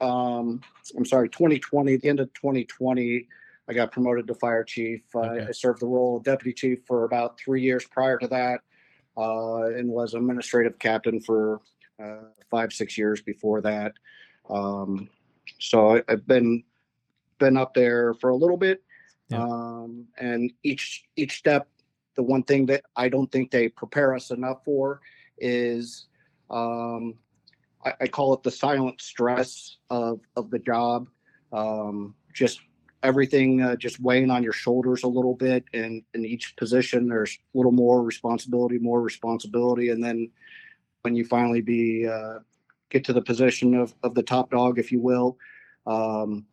um, 0.00 0.60
I'm 0.96 1.06
sorry, 1.06 1.28
2020, 1.30 1.96
the 1.96 2.08
end 2.08 2.20
of 2.20 2.32
2020. 2.34 3.26
I 3.68 3.72
got 3.74 3.92
promoted 3.92 4.26
to 4.26 4.34
fire 4.34 4.64
chief. 4.64 5.02
Okay. 5.14 5.46
I 5.48 5.52
served 5.52 5.80
the 5.80 5.86
role 5.86 6.16
of 6.16 6.24
deputy 6.24 6.52
chief 6.52 6.80
for 6.86 7.04
about 7.04 7.38
three 7.38 7.62
years 7.62 7.84
prior 7.84 8.18
to 8.18 8.26
that, 8.28 8.60
uh, 9.16 9.66
and 9.76 9.88
was 9.88 10.14
administrative 10.14 10.78
captain 10.78 11.20
for 11.20 11.60
uh, 12.02 12.24
five, 12.50 12.72
six 12.72 12.98
years 12.98 13.22
before 13.22 13.60
that. 13.60 13.92
Um, 14.50 15.08
so 15.60 15.96
I, 15.96 16.02
I've 16.08 16.26
been 16.26 16.64
been 17.38 17.56
up 17.56 17.74
there 17.74 18.14
for 18.14 18.30
a 18.30 18.36
little 18.36 18.56
bit, 18.56 18.82
Yeah. 19.28 19.42
um, 19.42 20.06
and 20.18 20.52
each 20.62 21.04
each 21.16 21.38
step, 21.38 21.68
the 22.16 22.22
one 22.22 22.42
thing 22.42 22.66
that 22.66 22.84
I 22.96 23.08
don't 23.08 23.30
think 23.30 23.50
they 23.50 23.68
prepare 23.68 24.14
us 24.14 24.30
enough 24.30 24.64
for 24.64 25.00
is 25.38 26.06
um, 26.50 27.14
I, 27.84 27.94
I 28.02 28.06
call 28.08 28.34
it 28.34 28.42
the 28.42 28.50
silent 28.50 29.00
stress 29.00 29.76
of 29.88 30.20
of 30.36 30.50
the 30.50 30.58
job. 30.58 31.08
Um, 31.52 32.14
just 32.32 32.60
everything 33.02 33.62
uh, 33.62 33.76
just 33.76 34.00
weighing 34.00 34.30
on 34.30 34.42
your 34.42 34.52
shoulders 34.52 35.02
a 35.02 35.08
little 35.08 35.34
bit, 35.34 35.64
and 35.72 36.02
in 36.14 36.24
each 36.24 36.56
position, 36.56 37.08
there's 37.08 37.38
a 37.54 37.56
little 37.58 37.72
more 37.72 38.02
responsibility, 38.02 38.78
more 38.78 39.00
responsibility, 39.00 39.90
and 39.90 40.02
then 40.02 40.30
when 41.02 41.14
you 41.14 41.24
finally 41.24 41.60
be 41.60 42.06
uh, 42.06 42.38
get 42.90 43.04
to 43.04 43.12
the 43.12 43.22
position 43.22 43.74
of 43.74 43.94
of 44.02 44.14
the 44.14 44.22
top 44.22 44.50
dog, 44.50 44.78
if 44.78 44.92
you 44.92 45.00
will. 45.00 45.38
Um, 45.86 46.46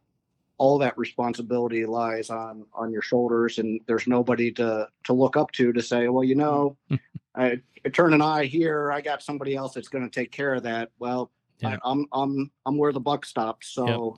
all 0.57 0.77
that 0.79 0.97
responsibility 0.97 1.85
lies 1.85 2.29
on 2.29 2.65
on 2.73 2.91
your 2.91 3.01
shoulders 3.01 3.59
and 3.59 3.79
there's 3.87 4.07
nobody 4.07 4.51
to 4.51 4.87
to 5.05 5.13
look 5.13 5.37
up 5.37 5.51
to 5.51 5.71
to 5.71 5.81
say 5.81 6.09
well 6.09 6.23
you 6.23 6.35
know 6.35 6.75
I, 7.35 7.61
I 7.85 7.89
turn 7.89 8.13
an 8.13 8.21
eye 8.21 8.43
here 8.43 8.91
i 8.91 8.99
got 8.99 9.23
somebody 9.23 9.55
else 9.55 9.73
that's 9.73 9.87
going 9.87 10.03
to 10.03 10.09
take 10.09 10.31
care 10.33 10.53
of 10.53 10.63
that 10.63 10.91
well 10.99 11.31
Yeah. 11.59 11.77
I, 11.81 11.89
i'm 11.89 12.05
i'm 12.11 12.51
i'm 12.65 12.77
where 12.77 12.91
the 12.91 12.99
buck 12.99 13.25
stops 13.25 13.69
so 13.69 13.85
uh 13.87 14.17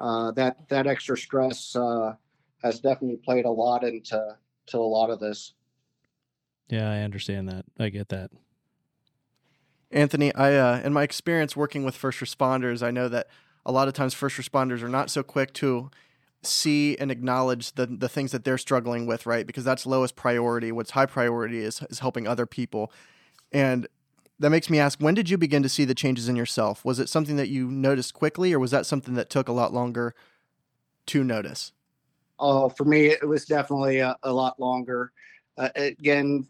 that 0.00 0.56
that 0.68 0.86
extra 0.86 1.16
stress 1.16 1.76
uh 1.76 2.14
has 2.62 2.80
definitely 2.80 3.16
played 3.16 3.44
a 3.44 3.50
lot 3.50 3.84
into 3.84 4.36
to 4.66 4.78
a 4.78 4.78
lot 4.78 5.10
of 5.10 5.20
this 5.20 5.54
Yeah, 6.68 6.90
I 6.90 7.00
understand 7.00 7.48
that. 7.48 7.64
I 7.78 7.88
get 7.88 8.08
that. 8.10 8.30
Anthony, 9.90 10.34
I 10.34 10.54
uh, 10.54 10.80
in 10.82 10.92
my 10.92 11.02
experience 11.02 11.54
working 11.54 11.84
with 11.84 11.94
first 11.94 12.20
responders, 12.20 12.82
I 12.82 12.90
know 12.90 13.08
that 13.08 13.28
a 13.66 13.72
lot 13.72 13.88
of 13.88 13.94
times 13.94 14.14
first 14.14 14.36
responders 14.36 14.82
are 14.82 14.88
not 14.88 15.10
so 15.10 15.22
quick 15.22 15.52
to 15.54 15.90
see 16.42 16.96
and 16.96 17.10
acknowledge 17.10 17.72
the 17.72 17.86
the 17.86 18.08
things 18.08 18.32
that 18.32 18.44
they're 18.44 18.58
struggling 18.58 19.06
with, 19.06 19.26
right? 19.26 19.46
Because 19.46 19.64
that's 19.64 19.86
lowest 19.86 20.16
priority. 20.16 20.72
What's 20.72 20.92
high 20.92 21.06
priority 21.06 21.60
is 21.60 21.82
is 21.90 21.98
helping 21.98 22.26
other 22.26 22.46
people. 22.46 22.90
And 23.52 23.86
that 24.42 24.50
makes 24.50 24.68
me 24.68 24.80
ask, 24.80 24.98
when 24.98 25.14
did 25.14 25.30
you 25.30 25.38
begin 25.38 25.62
to 25.62 25.68
see 25.68 25.84
the 25.84 25.94
changes 25.94 26.28
in 26.28 26.34
yourself? 26.34 26.84
Was 26.84 26.98
it 26.98 27.08
something 27.08 27.36
that 27.36 27.48
you 27.48 27.70
noticed 27.70 28.12
quickly 28.12 28.52
or 28.52 28.58
was 28.58 28.72
that 28.72 28.86
something 28.86 29.14
that 29.14 29.30
took 29.30 29.48
a 29.48 29.52
lot 29.52 29.72
longer 29.72 30.16
to 31.06 31.22
notice? 31.22 31.72
Uh, 32.40 32.68
for 32.68 32.84
me, 32.84 33.06
it 33.06 33.26
was 33.26 33.44
definitely 33.44 34.00
a, 34.00 34.16
a 34.24 34.32
lot 34.32 34.58
longer. 34.58 35.12
Uh, 35.56 35.68
again, 35.76 36.48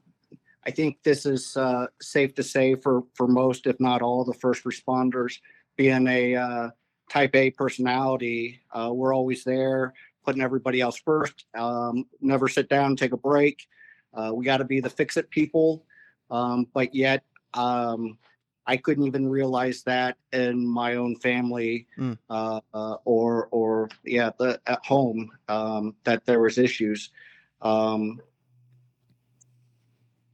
I 0.64 0.70
think 0.70 1.02
this 1.02 1.26
is 1.26 1.54
uh, 1.54 1.87
safe 2.00 2.34
to 2.37 2.42
say 2.42 2.76
for 2.76 3.02
for 3.14 3.28
most, 3.28 3.66
if 3.66 3.78
not 3.78 4.00
all, 4.00 4.25
the 4.25 4.32
first 4.32 4.64
responders. 4.64 5.38
Being 5.76 6.06
a 6.06 6.34
uh, 6.37 6.70
Type 7.11 7.34
A 7.34 7.50
personality, 7.50 8.62
uh, 8.72 8.90
we're 8.90 9.14
always 9.14 9.44
there, 9.44 9.92
putting 10.25 10.40
everybody 10.40 10.80
else 10.80 10.96
first. 10.96 11.44
Um, 11.54 12.06
never 12.22 12.49
sit 12.49 12.70
down, 12.70 12.96
take 12.96 13.12
a 13.12 13.18
break. 13.18 13.66
Uh, 14.14 14.30
we 14.34 14.46
got 14.46 14.58
to 14.58 14.64
be 14.64 14.80
the 14.80 14.88
fix 14.88 15.18
it 15.18 15.28
people, 15.28 15.84
um, 16.30 16.66
but 16.72 16.94
yet 16.94 17.22
um, 17.54 18.18
I 18.66 18.76
couldn't 18.76 19.06
even 19.06 19.28
realize 19.28 19.82
that 19.85 20.16
in 20.32 20.66
my 20.66 20.97
own 20.97 21.16
family 21.16 21.87
Mm. 21.99 22.18
uh, 22.30 22.61
uh, 22.73 22.97
or 23.04 23.49
or 23.50 23.88
yeah, 24.04 24.30
the, 24.38 24.61
at 24.66 24.85
home 24.85 25.30
um, 25.49 25.94
that 26.04 26.25
there 26.25 26.40
was 26.40 26.59
issues. 26.59 27.11
Um, 27.61 28.21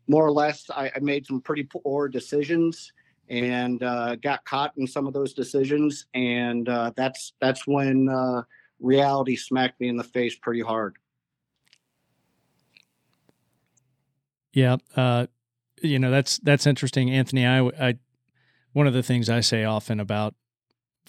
more 0.07 0.25
or 0.25 0.33
less, 0.33 0.71
I, 0.71 0.91
I 0.95 0.99
made 1.01 1.27
some 1.27 1.41
pretty 1.41 1.65
poor 1.65 2.09
decisions 2.09 2.93
and 3.29 3.83
uh, 3.83 4.17
got 4.17 4.45
caught 4.45 4.73
in 4.79 4.87
some 4.87 5.07
of 5.07 5.13
those 5.13 5.35
decisions, 5.35 6.07
and 6.15 6.69
uh, 6.69 6.93
that's 6.97 7.35
that's 7.41 7.67
when 7.67 8.09
uh, 8.09 8.43
reality 8.81 9.37
smacked 9.37 9.81
me 9.81 9.89
in 9.89 9.97
the 9.97 10.05
face 10.05 10.35
pretty 10.35 10.63
hard. 10.63 10.97
Yeah, 14.53 14.79
uh, 14.97 15.27
you 15.83 15.99
know 15.99 16.11
that's 16.11 16.39
that's 16.39 16.67
interesting, 16.67 17.11
Anthony. 17.11 17.47
I, 17.47 17.67
I 17.81 17.95
one 18.73 18.87
of 18.87 18.93
the 18.93 19.03
things 19.03 19.29
I 19.29 19.41
say 19.41 19.65
often 19.65 20.01
about 20.01 20.35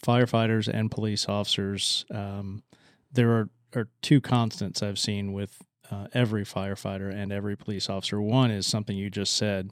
firefighters 0.02 0.68
and 0.68 0.90
police 0.90 1.28
officers, 1.28 2.06
um, 2.12 2.64
there 3.12 3.32
are 3.32 3.50
are 3.76 3.88
two 4.02 4.20
constants 4.20 4.82
I've 4.82 4.98
seen 5.00 5.32
with 5.34 5.62
uh, 5.92 6.08
every 6.14 6.44
firefighter 6.44 7.14
and 7.14 7.32
every 7.32 7.56
police 7.56 7.90
officer. 7.90 8.22
One 8.22 8.52
is 8.52 8.66
something 8.66 8.98
you 8.98 9.10
just 9.10 9.36
said: 9.36 9.72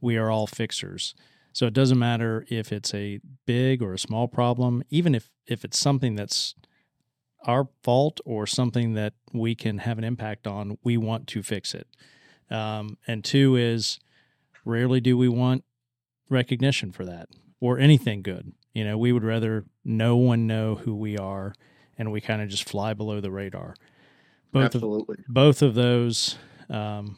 we 0.00 0.16
are 0.16 0.30
all 0.30 0.46
fixers. 0.46 1.14
So 1.52 1.66
it 1.66 1.72
doesn't 1.72 1.98
matter 1.98 2.44
if 2.50 2.70
it's 2.70 2.92
a 2.92 3.18
big 3.46 3.80
or 3.82 3.94
a 3.94 3.98
small 3.98 4.28
problem, 4.28 4.82
even 4.90 5.14
if 5.14 5.30
if 5.46 5.64
it's 5.64 5.78
something 5.78 6.14
that's 6.14 6.54
our 7.46 7.68
fault 7.82 8.20
or 8.26 8.46
something 8.46 8.94
that 8.94 9.14
we 9.32 9.54
can 9.54 9.78
have 9.78 9.98
an 9.98 10.04
impact 10.04 10.46
on, 10.46 10.78
we 10.82 10.96
want 10.96 11.26
to 11.28 11.42
fix 11.42 11.74
it. 11.74 11.86
Um, 12.50 12.98
and 13.06 13.24
two 13.24 13.56
is 13.56 13.98
rarely 14.66 15.00
do 15.00 15.16
we 15.16 15.28
want 15.28 15.64
recognition 16.28 16.92
for 16.92 17.04
that 17.04 17.28
or 17.60 17.78
anything 17.78 18.20
good. 18.22 18.52
You 18.74 18.84
know, 18.84 18.98
we 18.98 19.12
would 19.12 19.24
rather 19.24 19.64
no 19.84 20.16
one 20.16 20.46
know 20.46 20.74
who 20.74 20.94
we 20.94 21.16
are 21.16 21.54
and 21.96 22.12
we 22.12 22.20
kind 22.20 22.42
of 22.42 22.48
just 22.48 22.68
fly 22.68 22.92
below 22.92 23.20
the 23.20 23.30
radar. 23.30 23.74
Both 24.52 24.74
of, 24.74 24.74
Absolutely. 24.76 25.16
both 25.28 25.62
of 25.62 25.74
those, 25.74 26.36
um, 26.68 27.16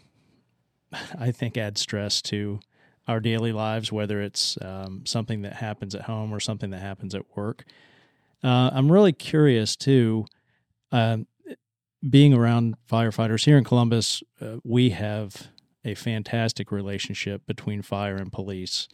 I 1.19 1.33
think, 1.33 1.57
add 1.57 1.79
stress 1.79 2.23
to 2.23 2.61
our 3.07 3.21
daily 3.21 3.53
lives, 3.53 3.91
whether 3.91 4.21
it's 4.21 4.59
um, 4.63 5.03
something 5.05 5.43
that 5.43 5.55
happens 5.55 5.95
at 5.95 6.03
home 6.03 6.33
or 6.33 6.41
something 6.41 6.71
that 6.71 6.81
happens 6.81 7.15
at 7.15 7.25
work. 7.37 7.65
Uh, 8.45 8.71
I'm 8.73 8.93
really 8.93 9.13
curious 9.13 9.75
too. 9.75 10.27
Um, 10.93 11.27
being 12.09 12.33
around 12.33 12.77
firefighters 12.89 13.45
here 13.45 13.59
in 13.59 13.65
Columbus, 13.65 14.23
uh, 14.41 14.57
we 14.63 14.91
have 14.91 15.49
a 15.89 15.95
fantastic 15.95 16.71
relationship 16.71 17.47
between 17.47 17.83
fire 17.83 18.17
and 18.17 18.33
police, 18.33 18.89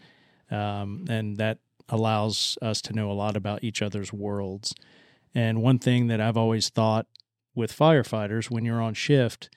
um, 0.51 1.05
and 1.09 1.37
that 1.37 1.59
allows 1.89 2.57
us 2.63 2.81
to 2.83 2.93
know 2.93 3.11
a 3.11 3.13
lot 3.13 3.37
about 3.37 3.63
each 3.63 3.83
other's 3.83 4.13
worlds. 4.13 4.75
And 5.35 5.63
one 5.63 5.79
thing 5.79 6.07
that 6.07 6.21
I've 6.21 6.37
always 6.37 6.69
thought 6.69 7.07
with 7.55 7.77
firefighters, 7.77 8.51
when 8.51 8.65
you're 8.65 8.83
on 8.83 8.95
shift, 8.95 9.51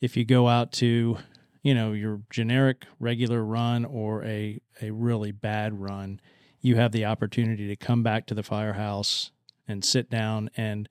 if 0.00 0.16
you 0.16 0.24
go 0.24 0.48
out 0.48 0.72
to, 0.72 1.18
you 1.62 1.74
know, 1.74 1.92
your 1.92 2.22
generic 2.30 2.86
regular 2.98 3.44
run 3.44 3.84
or 3.84 4.24
a 4.24 4.60
a 4.82 4.90
really 4.90 5.32
bad 5.32 5.78
run, 5.80 6.20
you 6.60 6.76
have 6.76 6.92
the 6.92 7.04
opportunity 7.04 7.68
to 7.68 7.76
come 7.76 8.02
back 8.02 8.26
to 8.26 8.34
the 8.34 8.42
firehouse 8.42 9.30
and 9.68 9.84
sit 9.84 10.10
down 10.10 10.50
and 10.56 10.88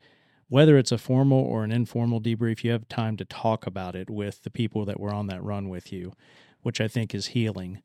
whether 0.49 0.77
it's 0.77 0.91
a 0.91 0.97
formal 0.97 1.39
or 1.39 1.63
an 1.63 1.71
informal 1.71 2.19
debrief, 2.19 2.63
you 2.63 2.71
have 2.71 2.87
time 2.89 3.15
to 3.17 3.25
talk 3.25 3.65
about 3.65 3.95
it 3.95 4.09
with 4.09 4.43
the 4.43 4.49
people 4.49 4.83
that 4.85 4.99
were 4.99 5.13
on 5.13 5.27
that 5.27 5.43
run 5.43 5.69
with 5.69 5.93
you, 5.93 6.11
which 6.63 6.81
I 6.81 6.87
think 6.87 7.15
is 7.15 7.27
healing. 7.27 7.81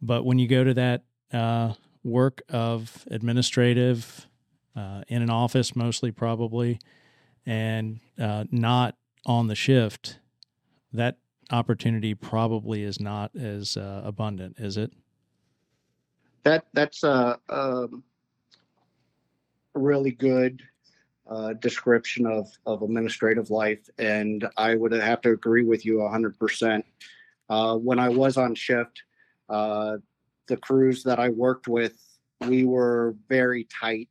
But 0.00 0.24
when 0.24 0.38
you 0.38 0.48
go 0.48 0.64
to 0.64 0.74
that 0.74 1.04
uh, 1.32 1.74
work 2.02 2.42
of 2.48 3.06
administrative, 3.10 4.26
uh, 4.74 5.02
in 5.08 5.22
an 5.22 5.30
office 5.30 5.76
mostly 5.76 6.10
probably, 6.10 6.78
and 7.44 8.00
uh, 8.18 8.44
not 8.50 8.96
on 9.24 9.46
the 9.46 9.54
shift, 9.54 10.18
that 10.92 11.18
opportunity 11.50 12.14
probably 12.14 12.82
is 12.82 12.98
not 12.98 13.34
as 13.36 13.76
uh, 13.76 14.02
abundant, 14.04 14.56
is 14.58 14.76
it? 14.76 14.90
That 16.44 16.64
that's 16.72 17.02
a, 17.02 17.38
um, 17.48 18.04
a 19.74 19.78
really 19.78 20.12
good 20.12 20.62
uh, 21.28 21.52
description 21.54 22.26
of, 22.26 22.48
of 22.66 22.82
administrative 22.82 23.50
life. 23.50 23.88
And 23.98 24.48
I 24.56 24.74
would 24.74 24.92
have 24.92 25.20
to 25.22 25.30
agree 25.30 25.64
with 25.64 25.84
you 25.84 25.96
100%. 25.96 26.82
Uh, 27.48 27.76
when 27.76 27.98
I 27.98 28.08
was 28.08 28.36
on 28.36 28.54
shift, 28.54 29.02
uh, 29.48 29.96
the 30.46 30.56
crews 30.56 31.02
that 31.04 31.18
I 31.18 31.28
worked 31.28 31.68
with, 31.68 31.96
we 32.46 32.64
were 32.64 33.16
very 33.28 33.64
tight. 33.64 34.10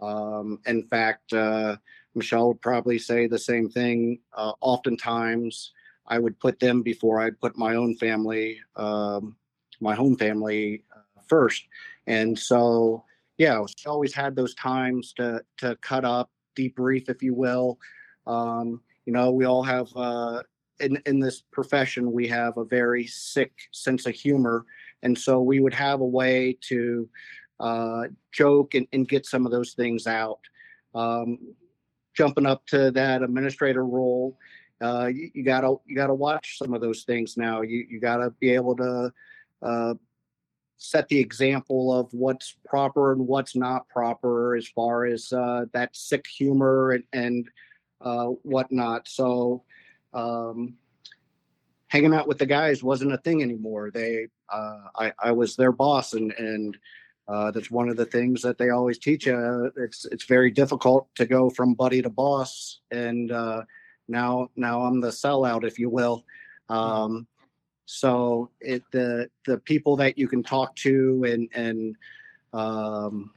Um, 0.00 0.60
in 0.66 0.82
fact, 0.84 1.32
uh, 1.32 1.76
Michelle 2.14 2.48
would 2.48 2.62
probably 2.62 2.98
say 2.98 3.26
the 3.26 3.38
same 3.38 3.68
thing. 3.68 4.20
Uh, 4.32 4.52
oftentimes, 4.60 5.72
I 6.06 6.18
would 6.18 6.38
put 6.38 6.60
them 6.60 6.82
before 6.82 7.20
I'd 7.20 7.40
put 7.40 7.58
my 7.58 7.74
own 7.74 7.96
family, 7.96 8.60
um, 8.76 9.36
my 9.80 9.94
home 9.94 10.16
family 10.16 10.84
uh, 10.94 11.20
first. 11.26 11.64
And 12.06 12.38
so, 12.38 13.04
yeah, 13.38 13.62
she 13.76 13.88
always 13.88 14.14
had 14.14 14.36
those 14.36 14.54
times 14.54 15.12
to 15.14 15.42
to 15.58 15.76
cut 15.76 16.04
up, 16.04 16.30
debrief, 16.56 17.08
if 17.08 17.22
you 17.22 17.34
will. 17.34 17.78
Um, 18.26 18.80
you 19.04 19.12
know, 19.12 19.30
we 19.30 19.44
all 19.44 19.62
have 19.62 19.88
uh, 19.94 20.42
in 20.80 21.00
in 21.06 21.20
this 21.20 21.42
profession, 21.52 22.12
we 22.12 22.26
have 22.28 22.56
a 22.56 22.64
very 22.64 23.06
sick 23.06 23.52
sense 23.72 24.06
of 24.06 24.14
humor, 24.14 24.64
and 25.02 25.16
so 25.16 25.40
we 25.40 25.60
would 25.60 25.74
have 25.74 26.00
a 26.00 26.06
way 26.06 26.58
to 26.68 27.08
uh, 27.60 28.04
joke 28.32 28.74
and, 28.74 28.86
and 28.92 29.08
get 29.08 29.26
some 29.26 29.46
of 29.46 29.52
those 29.52 29.72
things 29.72 30.06
out. 30.06 30.40
Um, 30.94 31.38
jumping 32.14 32.46
up 32.46 32.66
to 32.66 32.90
that 32.92 33.22
administrator 33.22 33.84
role, 33.84 34.38
uh, 34.82 35.06
you, 35.06 35.30
you, 35.34 35.44
gotta 35.44 35.74
you 35.86 35.94
gotta 35.94 36.14
watch 36.14 36.58
some 36.58 36.74
of 36.74 36.80
those 36.80 37.04
things 37.04 37.36
now. 37.36 37.62
You 37.62 37.86
you 37.88 38.00
gotta 38.00 38.30
be 38.40 38.50
able 38.50 38.76
to 38.76 39.12
uh, 39.62 39.94
set 40.78 41.08
the 41.08 41.18
example 41.18 41.98
of 41.98 42.12
what's 42.12 42.56
proper 42.64 43.12
and 43.12 43.26
what's 43.26 43.56
not 43.56 43.88
proper 43.88 44.56
as 44.56 44.68
far 44.68 45.06
as 45.06 45.32
uh, 45.32 45.64
that 45.72 45.96
sick 45.96 46.26
humor 46.26 46.92
and, 46.92 47.04
and 47.12 47.48
uh, 48.00 48.26
whatnot. 48.42 49.08
So 49.08 49.64
um, 50.12 50.74
hanging 51.88 52.14
out 52.14 52.28
with 52.28 52.38
the 52.38 52.46
guys 52.46 52.82
wasn't 52.82 53.12
a 53.12 53.18
thing 53.18 53.42
anymore. 53.42 53.90
They 53.90 54.28
uh, 54.52 54.80
I 54.96 55.12
I 55.18 55.32
was 55.32 55.56
their 55.56 55.72
boss 55.72 56.12
and 56.12 56.32
and 56.32 56.76
uh, 57.28 57.50
that's 57.50 57.70
one 57.70 57.88
of 57.88 57.96
the 57.96 58.04
things 58.04 58.40
that 58.42 58.56
they 58.56 58.70
always 58.70 58.98
teach 58.98 59.26
you. 59.26 59.72
It's 59.76 60.04
it's 60.06 60.24
very 60.24 60.50
difficult 60.50 61.08
to 61.16 61.26
go 61.26 61.50
from 61.50 61.74
buddy 61.74 62.00
to 62.02 62.10
boss, 62.10 62.80
and 62.90 63.32
uh, 63.32 63.62
now 64.08 64.48
now 64.54 64.82
I'm 64.82 65.00
the 65.00 65.08
sellout, 65.08 65.64
if 65.64 65.78
you 65.78 65.90
will. 65.90 66.24
Um, 66.68 67.26
so 67.86 68.50
it 68.60 68.82
the 68.92 69.30
the 69.46 69.58
people 69.58 69.96
that 69.96 70.18
you 70.18 70.28
can 70.28 70.42
talk 70.42 70.74
to 70.76 71.24
and 71.26 71.48
and 71.54 71.96
um, 72.52 73.32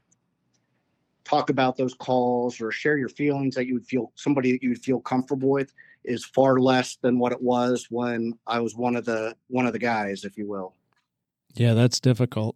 talk 1.24 1.50
about 1.50 1.78
those 1.78 1.94
calls 1.94 2.60
or 2.60 2.72
share 2.72 2.98
your 2.98 3.10
feelings 3.10 3.56
that 3.56 3.68
you 3.68 3.76
would 3.76 3.86
feel 3.86 4.12
somebody 4.16 4.52
that 4.52 4.64
you 4.64 4.70
would 4.70 4.82
feel 4.82 5.00
comfortable 5.00 5.50
with 5.50 5.74
is 6.04 6.26
far 6.26 6.60
less 6.60 6.98
than 7.02 7.20
what 7.20 7.32
it 7.32 7.42
was 7.42 7.88
when 7.90 8.34
I 8.48 8.60
was 8.60 8.76
one 8.76 8.96
of 8.96 9.06
the 9.06 9.36
one 9.48 9.68
of 9.68 9.74
the 9.74 9.80
guys, 9.80 10.26
if 10.26 10.38
you 10.38 10.48
will. 10.48 10.74
Yeah, 11.54 11.74
that's 11.74 12.00
difficult. 12.00 12.56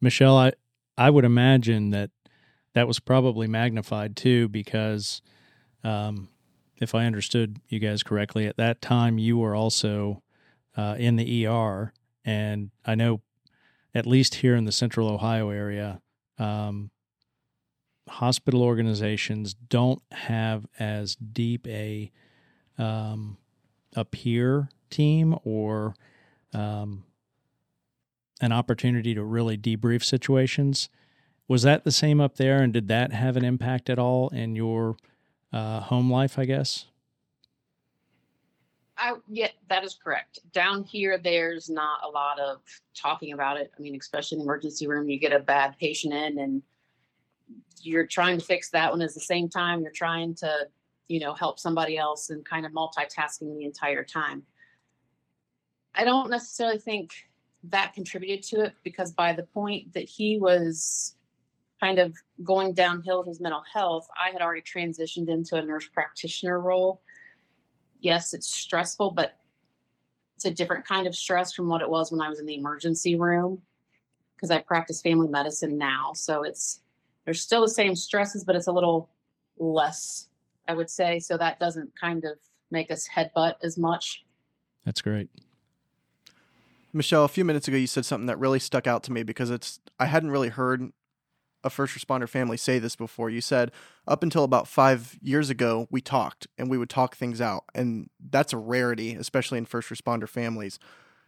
Michelle, 0.00 0.36
I 0.36 0.52
I 0.98 1.10
would 1.10 1.24
imagine 1.24 1.90
that 1.90 2.10
that 2.74 2.88
was 2.88 2.98
probably 2.98 3.46
magnified 3.46 4.16
too 4.16 4.48
because 4.48 5.22
um, 5.84 6.28
if 6.78 6.94
I 6.94 7.06
understood 7.06 7.58
you 7.68 7.78
guys 7.78 8.02
correctly, 8.02 8.46
at 8.46 8.56
that 8.56 8.80
time 8.82 9.18
you 9.18 9.38
were 9.38 9.54
also 9.54 10.22
uh, 10.76 10.96
in 10.98 11.16
the 11.16 11.46
ER, 11.46 11.92
and 12.24 12.70
I 12.84 12.94
know 12.94 13.20
at 13.94 14.06
least 14.06 14.36
here 14.36 14.54
in 14.54 14.64
the 14.64 14.72
Central 14.72 15.08
Ohio 15.08 15.50
area, 15.50 16.00
um, 16.38 16.90
hospital 18.08 18.62
organizations 18.62 19.54
don't 19.54 20.02
have 20.12 20.66
as 20.78 21.16
deep 21.16 21.66
a 21.66 22.10
um, 22.78 23.36
a 23.94 24.04
peer 24.04 24.68
team 24.88 25.36
or 25.44 25.94
um, 26.54 27.04
an 28.40 28.52
opportunity 28.52 29.14
to 29.14 29.22
really 29.22 29.58
debrief 29.58 30.02
situations. 30.02 30.88
Was 31.46 31.62
that 31.62 31.84
the 31.84 31.92
same 31.92 32.20
up 32.20 32.36
there, 32.36 32.62
and 32.62 32.72
did 32.72 32.88
that 32.88 33.12
have 33.12 33.36
an 33.36 33.44
impact 33.44 33.90
at 33.90 33.98
all 33.98 34.28
in 34.28 34.54
your 34.54 34.96
uh, 35.52 35.80
home 35.80 36.10
life? 36.10 36.38
I 36.38 36.44
guess. 36.44 36.86
I 39.00 39.14
yeah, 39.28 39.48
that 39.68 39.82
is 39.82 39.94
correct. 39.94 40.40
Down 40.52 40.84
here, 40.84 41.18
there's 41.18 41.70
not 41.70 42.00
a 42.04 42.08
lot 42.08 42.38
of 42.38 42.60
talking 42.94 43.32
about 43.32 43.56
it. 43.56 43.72
I 43.76 43.80
mean, 43.80 43.96
especially 43.98 44.36
in 44.36 44.40
the 44.40 44.44
emergency 44.44 44.86
room, 44.86 45.08
you 45.08 45.18
get 45.18 45.32
a 45.32 45.38
bad 45.38 45.76
patient 45.80 46.12
in, 46.12 46.38
and 46.38 46.62
you're 47.80 48.06
trying 48.06 48.38
to 48.38 48.44
fix 48.44 48.68
that 48.70 48.90
one 48.90 49.00
at 49.00 49.14
the 49.14 49.20
same 49.20 49.48
time 49.48 49.80
you're 49.80 49.90
trying 49.90 50.34
to, 50.34 50.68
you 51.08 51.18
know, 51.18 51.32
help 51.32 51.58
somebody 51.58 51.96
else 51.96 52.28
and 52.28 52.44
kind 52.44 52.66
of 52.66 52.72
multitasking 52.72 53.56
the 53.56 53.64
entire 53.64 54.04
time. 54.04 54.42
I 55.94 56.04
don't 56.04 56.30
necessarily 56.30 56.78
think 56.78 57.12
that 57.64 57.94
contributed 57.94 58.42
to 58.44 58.64
it 58.64 58.74
because 58.84 59.12
by 59.12 59.32
the 59.32 59.42
point 59.42 59.92
that 59.94 60.08
he 60.08 60.38
was 60.38 61.14
kind 61.80 61.98
of 61.98 62.14
going 62.44 62.74
downhill 62.74 63.20
with 63.20 63.28
his 63.28 63.40
mental 63.40 63.62
health, 63.72 64.06
I 64.18 64.30
had 64.30 64.42
already 64.42 64.62
transitioned 64.62 65.28
into 65.28 65.56
a 65.56 65.62
nurse 65.62 65.88
practitioner 65.88 66.60
role. 66.60 67.00
Yes, 68.00 68.34
it's 68.34 68.48
stressful, 68.48 69.12
but 69.12 69.36
it's 70.36 70.44
a 70.46 70.50
different 70.50 70.86
kind 70.86 71.06
of 71.06 71.14
stress 71.14 71.52
from 71.52 71.68
what 71.68 71.82
it 71.82 71.88
was 71.88 72.10
when 72.10 72.20
I 72.20 72.28
was 72.28 72.40
in 72.40 72.46
the 72.46 72.54
emergency 72.54 73.14
room 73.14 73.60
because 74.34 74.50
I 74.50 74.58
practice 74.60 75.02
family 75.02 75.28
medicine 75.28 75.76
now. 75.76 76.12
So 76.14 76.42
it's 76.42 76.80
there's 77.24 77.42
still 77.42 77.60
the 77.60 77.68
same 77.68 77.94
stresses, 77.94 78.42
but 78.42 78.56
it's 78.56 78.66
a 78.66 78.72
little 78.72 79.10
less, 79.58 80.28
I 80.66 80.74
would 80.74 80.88
say. 80.88 81.18
So 81.20 81.36
that 81.36 81.60
doesn't 81.60 81.92
kind 82.00 82.24
of 82.24 82.38
make 82.70 82.90
us 82.90 83.06
headbutt 83.06 83.56
as 83.62 83.76
much. 83.76 84.24
That's 84.84 85.02
great. 85.02 85.28
Michelle, 86.92 87.24
a 87.24 87.28
few 87.28 87.44
minutes 87.44 87.68
ago, 87.68 87.76
you 87.76 87.86
said 87.86 88.04
something 88.04 88.26
that 88.26 88.38
really 88.38 88.58
stuck 88.58 88.86
out 88.86 89.02
to 89.04 89.12
me 89.12 89.22
because 89.22 89.50
it's 89.50 89.78
I 89.98 90.06
hadn't 90.06 90.30
really 90.30 90.48
heard 90.48 90.90
a 91.62 91.70
first 91.70 91.96
responder 91.96 92.28
family 92.28 92.56
say 92.56 92.78
this 92.78 92.96
before. 92.96 93.30
You 93.30 93.40
said 93.40 93.70
up 94.06 94.22
until 94.22 94.44
about 94.44 94.68
five 94.68 95.18
years 95.22 95.50
ago, 95.50 95.86
we 95.90 96.00
talked 96.00 96.46
and 96.58 96.70
we 96.70 96.78
would 96.78 96.90
talk 96.90 97.16
things 97.16 97.40
out, 97.40 97.64
and 97.74 98.10
that's 98.30 98.52
a 98.52 98.58
rarity, 98.58 99.14
especially 99.14 99.58
in 99.58 99.64
first 99.66 99.88
responder 99.88 100.28
families. 100.28 100.78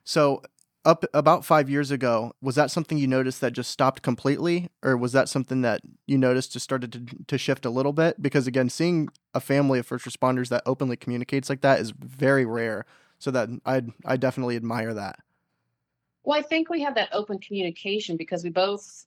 So, 0.04 0.42
up 0.84 1.04
about 1.14 1.44
five 1.44 1.70
years 1.70 1.92
ago, 1.92 2.32
was 2.42 2.56
that 2.56 2.70
something 2.70 2.98
you 2.98 3.06
noticed 3.06 3.40
that 3.40 3.52
just 3.52 3.70
stopped 3.70 4.02
completely, 4.02 4.68
or 4.82 4.96
was 4.96 5.12
that 5.12 5.28
something 5.28 5.62
that 5.62 5.80
you 6.06 6.18
noticed 6.18 6.52
just 6.52 6.64
started 6.64 6.92
to, 6.92 7.24
to 7.26 7.38
shift 7.38 7.64
a 7.64 7.70
little 7.70 7.92
bit? 7.92 8.20
Because 8.20 8.48
again, 8.48 8.68
seeing 8.68 9.08
a 9.32 9.40
family 9.40 9.78
of 9.78 9.86
first 9.86 10.04
responders 10.04 10.48
that 10.48 10.62
openly 10.66 10.96
communicates 10.96 11.48
like 11.48 11.60
that 11.60 11.78
is 11.78 11.92
very 11.92 12.44
rare. 12.44 12.84
So 13.18 13.30
that 13.30 13.48
I 13.64 13.82
I 14.04 14.16
definitely 14.16 14.56
admire 14.56 14.92
that. 14.94 15.20
Well, 16.24 16.38
I 16.38 16.42
think 16.42 16.70
we 16.70 16.82
have 16.82 16.94
that 16.94 17.08
open 17.12 17.38
communication 17.38 18.16
because 18.16 18.44
we 18.44 18.50
both, 18.50 19.06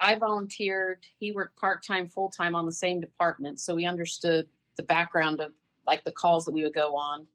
I 0.00 0.16
volunteered, 0.16 1.06
he 1.18 1.32
worked 1.32 1.56
part 1.56 1.84
time, 1.84 2.08
full 2.08 2.30
time 2.30 2.54
on 2.54 2.66
the 2.66 2.72
same 2.72 3.00
department. 3.00 3.60
So 3.60 3.74
we 3.74 3.86
understood 3.86 4.48
the 4.76 4.82
background 4.82 5.40
of 5.40 5.52
like 5.86 6.04
the 6.04 6.12
calls 6.12 6.44
that 6.44 6.52
we 6.52 6.62
would 6.62 6.74
go 6.74 6.96
on. 6.96 7.26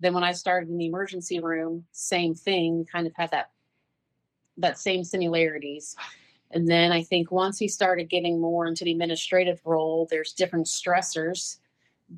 Then 0.00 0.14
when 0.14 0.24
I 0.24 0.32
started 0.32 0.68
in 0.68 0.78
the 0.78 0.86
emergency 0.86 1.40
room, 1.40 1.84
same 1.92 2.34
thing, 2.34 2.86
kind 2.90 3.06
of 3.06 3.12
had 3.16 3.30
that 3.32 3.50
that 4.58 4.78
same 4.78 5.04
similarities. 5.04 5.96
And 6.50 6.66
then 6.66 6.92
I 6.92 7.02
think 7.02 7.30
once 7.30 7.58
he 7.58 7.68
started 7.68 8.08
getting 8.08 8.40
more 8.40 8.66
into 8.66 8.84
the 8.84 8.90
administrative 8.90 9.60
role, 9.64 10.06
there's 10.10 10.32
different 10.32 10.66
stressors. 10.66 11.58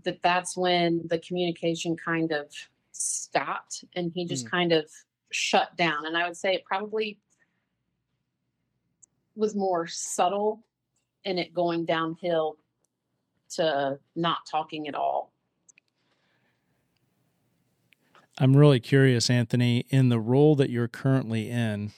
That 0.05 0.23
that's 0.23 0.57
when 0.57 1.03
the 1.07 1.19
communication 1.19 1.97
kind 1.97 2.31
of 2.33 2.47
stopped, 2.93 3.85
and 3.97 4.13
he 4.15 4.25
just 4.25 4.47
mm. 4.47 4.51
kind 4.51 4.73
of 4.73 4.89
shut 5.31 5.77
down. 5.77 6.07
And 6.07 6.17
I 6.17 6.27
would 6.27 6.37
say 6.37 6.55
it 6.55 6.65
probably 6.65 7.19
was 9.41 9.57
more 9.57 9.87
subtle 9.87 10.63
in 11.25 11.39
it 11.39 11.53
going 11.53 11.85
downhill 11.85 12.57
to 13.51 13.99
not 14.15 14.39
talking 14.49 14.87
at 14.87 14.95
all. 14.95 15.33
I'm 18.39 18.57
really 18.57 18.81
curious, 18.81 19.29
Anthony, 19.29 19.85
in 19.91 20.09
the 20.09 20.21
role 20.21 20.55
that 20.57 20.71
you're 20.71 20.89
currently 20.89 21.51
in, 21.51 21.93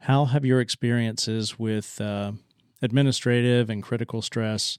how 0.00 0.26
have 0.26 0.44
your 0.44 0.60
experiences 0.60 1.58
with 1.58 2.00
uh, 2.00 2.32
administrative 2.82 3.70
and 3.70 3.82
critical 3.82 4.22
stress 4.22 4.78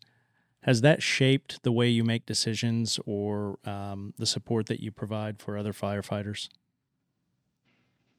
has 0.62 0.82
that 0.82 1.02
shaped 1.02 1.64
the 1.64 1.72
way 1.72 1.88
you 1.88 2.04
make 2.04 2.26
decisions 2.26 3.00
or 3.06 3.58
um, 3.66 4.14
the 4.18 4.26
support 4.26 4.66
that 4.68 4.82
you 4.82 4.92
provide 4.92 5.40
for 5.40 5.58
other 5.58 5.72
firefighters? 5.72 6.50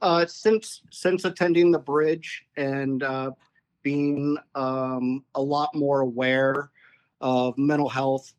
Uh, 0.01 0.25
since 0.25 0.83
since 0.91 1.25
attending 1.25 1.73
the 1.73 1.79
bridge 1.79 2.45
and 2.57 3.03
uh, 3.03 3.31
being 3.89 4.37
um, 4.55 5.25
a 5.35 5.41
lot 5.41 5.75
more 5.75 6.01
aware 6.01 6.71
of 7.23 7.57
mental 7.57 7.89
health, 7.89 8.35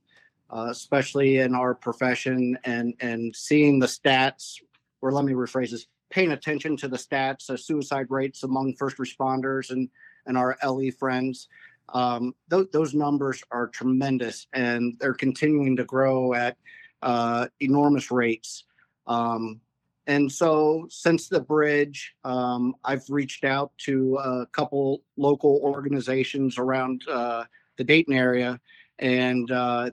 uh, 0.51 0.67
especially 0.69 1.39
in 1.39 1.55
our 1.55 1.73
profession, 1.73 2.55
and 2.65 2.93
and 2.99 3.35
seeing 3.35 3.79
the 3.79 3.87
stats, 3.87 4.61
or 5.01 5.11
let 5.11 5.25
me 5.25 5.33
rephrase 5.33 5.71
this: 5.71 5.87
paying 6.11 6.33
attention 6.33 6.77
to 6.77 6.87
the 6.87 6.97
stats, 6.97 7.49
of 7.49 7.59
suicide 7.59 8.05
rates 8.09 8.43
among 8.43 8.75
first 8.75 8.97
responders 8.97 9.71
and 9.71 9.89
and 10.27 10.37
our 10.37 10.55
LE 10.63 10.91
friends. 10.91 11.47
um, 11.93 12.35
th- 12.51 12.71
those 12.71 12.93
numbers 12.93 13.43
are 13.49 13.67
tremendous 13.67 14.45
and 14.53 14.95
they're 14.99 15.13
continuing 15.25 15.75
to 15.75 15.83
grow 15.83 16.35
at 16.35 16.55
uh, 17.01 17.47
enormous 17.59 18.11
rates. 18.11 18.65
Um, 19.07 19.61
and 20.09 20.31
so, 20.31 20.87
since 20.89 21.29
the 21.29 21.39
bridge, 21.39 22.15
um, 22.23 22.73
I've 22.83 23.07
reached 23.09 23.43
out 23.43 23.71
to 23.85 24.17
a 24.17 24.47
couple 24.47 25.03
local 25.17 25.59
organizations 25.61 26.57
around 26.57 27.03
uh, 27.07 27.43
the 27.77 27.83
Dayton 27.83 28.15
area, 28.15 28.59
and 28.97 29.51
uh, 29.51 29.91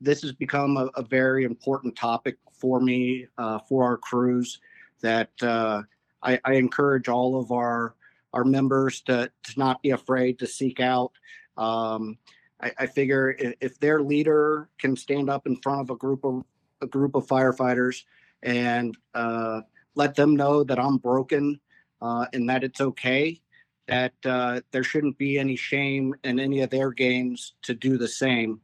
this 0.00 0.22
has 0.22 0.30
become 0.30 0.76
a, 0.76 0.86
a, 0.94 1.02
very 1.02 1.42
important 1.42 1.96
topic 1.96 2.36
for 2.52 2.78
me, 2.78 3.26
uh, 3.38 3.58
for 3.68 3.82
our 3.82 3.96
crews. 3.96 4.60
That 5.00 5.30
uh, 5.42 5.82
I, 6.22 6.38
I, 6.44 6.52
encourage 6.52 7.08
all 7.08 7.40
of 7.40 7.50
our 7.50 7.96
our 8.32 8.44
members 8.44 9.00
to, 9.02 9.32
to 9.42 9.58
not 9.58 9.82
be 9.82 9.90
afraid 9.90 10.38
to 10.38 10.46
seek 10.46 10.78
out. 10.78 11.10
Um, 11.56 12.18
I, 12.60 12.70
I, 12.78 12.86
figure 12.86 13.34
if, 13.36 13.54
if, 13.60 13.80
their 13.80 14.00
leader 14.00 14.68
can 14.78 14.94
stand 14.94 15.28
up 15.28 15.48
in 15.48 15.56
front 15.56 15.80
of 15.80 15.90
a 15.90 15.96
group 15.96 16.24
of 16.24 16.44
a 16.80 16.86
group 16.86 17.16
of 17.16 17.26
firefighters 17.26 18.04
and 18.42 18.96
uh, 19.14 19.60
let 19.94 20.14
them 20.14 20.36
know 20.36 20.64
that 20.64 20.78
I'm 20.78 20.96
broken 20.98 21.60
uh, 22.00 22.26
and 22.32 22.48
that 22.48 22.64
it's 22.64 22.80
okay. 22.80 23.40
That 23.86 24.14
uh, 24.24 24.60
there 24.70 24.84
shouldn't 24.84 25.18
be 25.18 25.38
any 25.38 25.56
shame 25.56 26.14
in 26.22 26.38
any 26.38 26.60
of 26.60 26.70
their 26.70 26.92
games 26.92 27.54
to 27.62 27.74
do 27.74 27.98
the 27.98 28.08
same. 28.08 28.60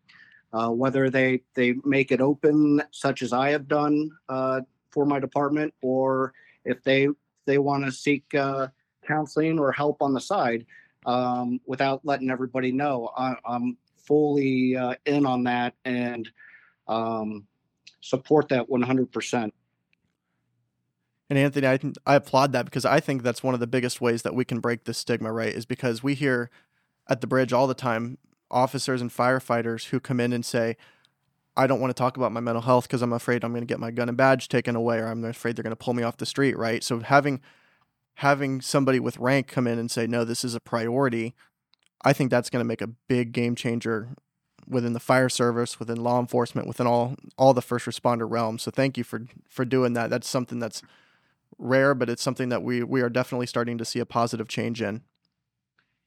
Uh, 0.52 0.70
whether 0.70 1.10
they 1.10 1.42
they 1.54 1.74
make 1.84 2.12
it 2.12 2.20
open, 2.20 2.80
such 2.92 3.22
as 3.22 3.32
I 3.32 3.50
have 3.50 3.66
done 3.66 4.10
uh, 4.28 4.60
for 4.90 5.04
my 5.04 5.18
department, 5.18 5.74
or 5.82 6.32
if 6.64 6.82
they 6.84 7.08
they 7.44 7.58
want 7.58 7.84
to 7.84 7.92
seek 7.92 8.32
uh, 8.34 8.68
counseling 9.06 9.58
or 9.58 9.72
help 9.72 10.00
on 10.00 10.14
the 10.14 10.20
side 10.20 10.64
um, 11.04 11.60
without 11.66 12.04
letting 12.04 12.30
everybody 12.30 12.70
know. 12.70 13.10
I, 13.16 13.34
am 13.46 13.76
fully 13.96 14.76
in 15.04 15.26
on 15.26 15.42
that 15.44 15.74
and 15.84 16.30
um, 16.86 17.46
support 18.00 18.48
that 18.48 18.68
100%. 18.68 19.50
And 21.28 21.38
Anthony, 21.38 21.66
I, 21.66 21.78
I 22.06 22.14
applaud 22.14 22.52
that 22.52 22.66
because 22.66 22.84
I 22.84 23.00
think 23.00 23.22
that's 23.22 23.42
one 23.42 23.54
of 23.54 23.60
the 23.60 23.66
biggest 23.66 24.00
ways 24.00 24.22
that 24.22 24.34
we 24.34 24.44
can 24.44 24.60
break 24.60 24.84
this 24.84 24.98
stigma, 24.98 25.32
right? 25.32 25.52
Is 25.52 25.66
because 25.66 26.02
we 26.02 26.14
hear 26.14 26.50
at 27.08 27.20
the 27.20 27.26
bridge 27.26 27.52
all 27.52 27.66
the 27.66 27.74
time 27.74 28.18
officers 28.50 29.00
and 29.00 29.10
firefighters 29.10 29.86
who 29.86 29.98
come 29.98 30.20
in 30.20 30.32
and 30.32 30.44
say, 30.44 30.76
I 31.56 31.66
don't 31.66 31.80
want 31.80 31.90
to 31.90 31.98
talk 32.00 32.16
about 32.16 32.32
my 32.32 32.40
mental 32.40 32.62
health 32.62 32.84
because 32.84 33.02
I'm 33.02 33.12
afraid 33.12 33.42
I'm 33.42 33.52
going 33.52 33.62
to 33.62 33.66
get 33.66 33.80
my 33.80 33.90
gun 33.90 34.08
and 34.08 34.16
badge 34.16 34.48
taken 34.48 34.76
away 34.76 34.98
or 34.98 35.06
I'm 35.06 35.24
afraid 35.24 35.56
they're 35.56 35.62
going 35.62 35.70
to 35.70 35.76
pull 35.76 35.94
me 35.94 36.02
off 36.02 36.18
the 36.18 36.26
street, 36.26 36.56
right? 36.56 36.84
So 36.84 37.00
having 37.00 37.40
having 38.16 38.60
somebody 38.60 39.00
with 39.00 39.18
rank 39.18 39.46
come 39.48 39.66
in 39.66 39.78
and 39.78 39.90
say, 39.90 40.06
"No, 40.06 40.24
this 40.24 40.44
is 40.44 40.54
a 40.54 40.60
priority," 40.60 41.34
I 42.04 42.12
think 42.12 42.30
that's 42.30 42.50
going 42.50 42.60
to 42.60 42.68
make 42.68 42.82
a 42.82 42.86
big 42.86 43.32
game 43.32 43.54
changer 43.54 44.10
within 44.68 44.92
the 44.92 45.00
fire 45.00 45.28
service, 45.28 45.78
within 45.78 46.02
law 46.02 46.20
enforcement, 46.20 46.68
within 46.68 46.86
all 46.86 47.16
all 47.38 47.54
the 47.54 47.62
first 47.62 47.86
responder 47.86 48.30
realms. 48.30 48.62
So 48.62 48.70
thank 48.70 48.98
you 48.98 49.04
for 49.04 49.22
for 49.48 49.64
doing 49.64 49.94
that. 49.94 50.10
That's 50.10 50.28
something 50.28 50.58
that's 50.58 50.82
rare, 51.58 51.94
but 51.94 52.10
it's 52.10 52.22
something 52.22 52.48
that 52.50 52.62
we 52.62 52.82
we 52.82 53.02
are 53.02 53.08
definitely 53.08 53.46
starting 53.46 53.78
to 53.78 53.84
see 53.84 54.00
a 54.00 54.06
positive 54.06 54.48
change 54.48 54.82
in. 54.82 55.02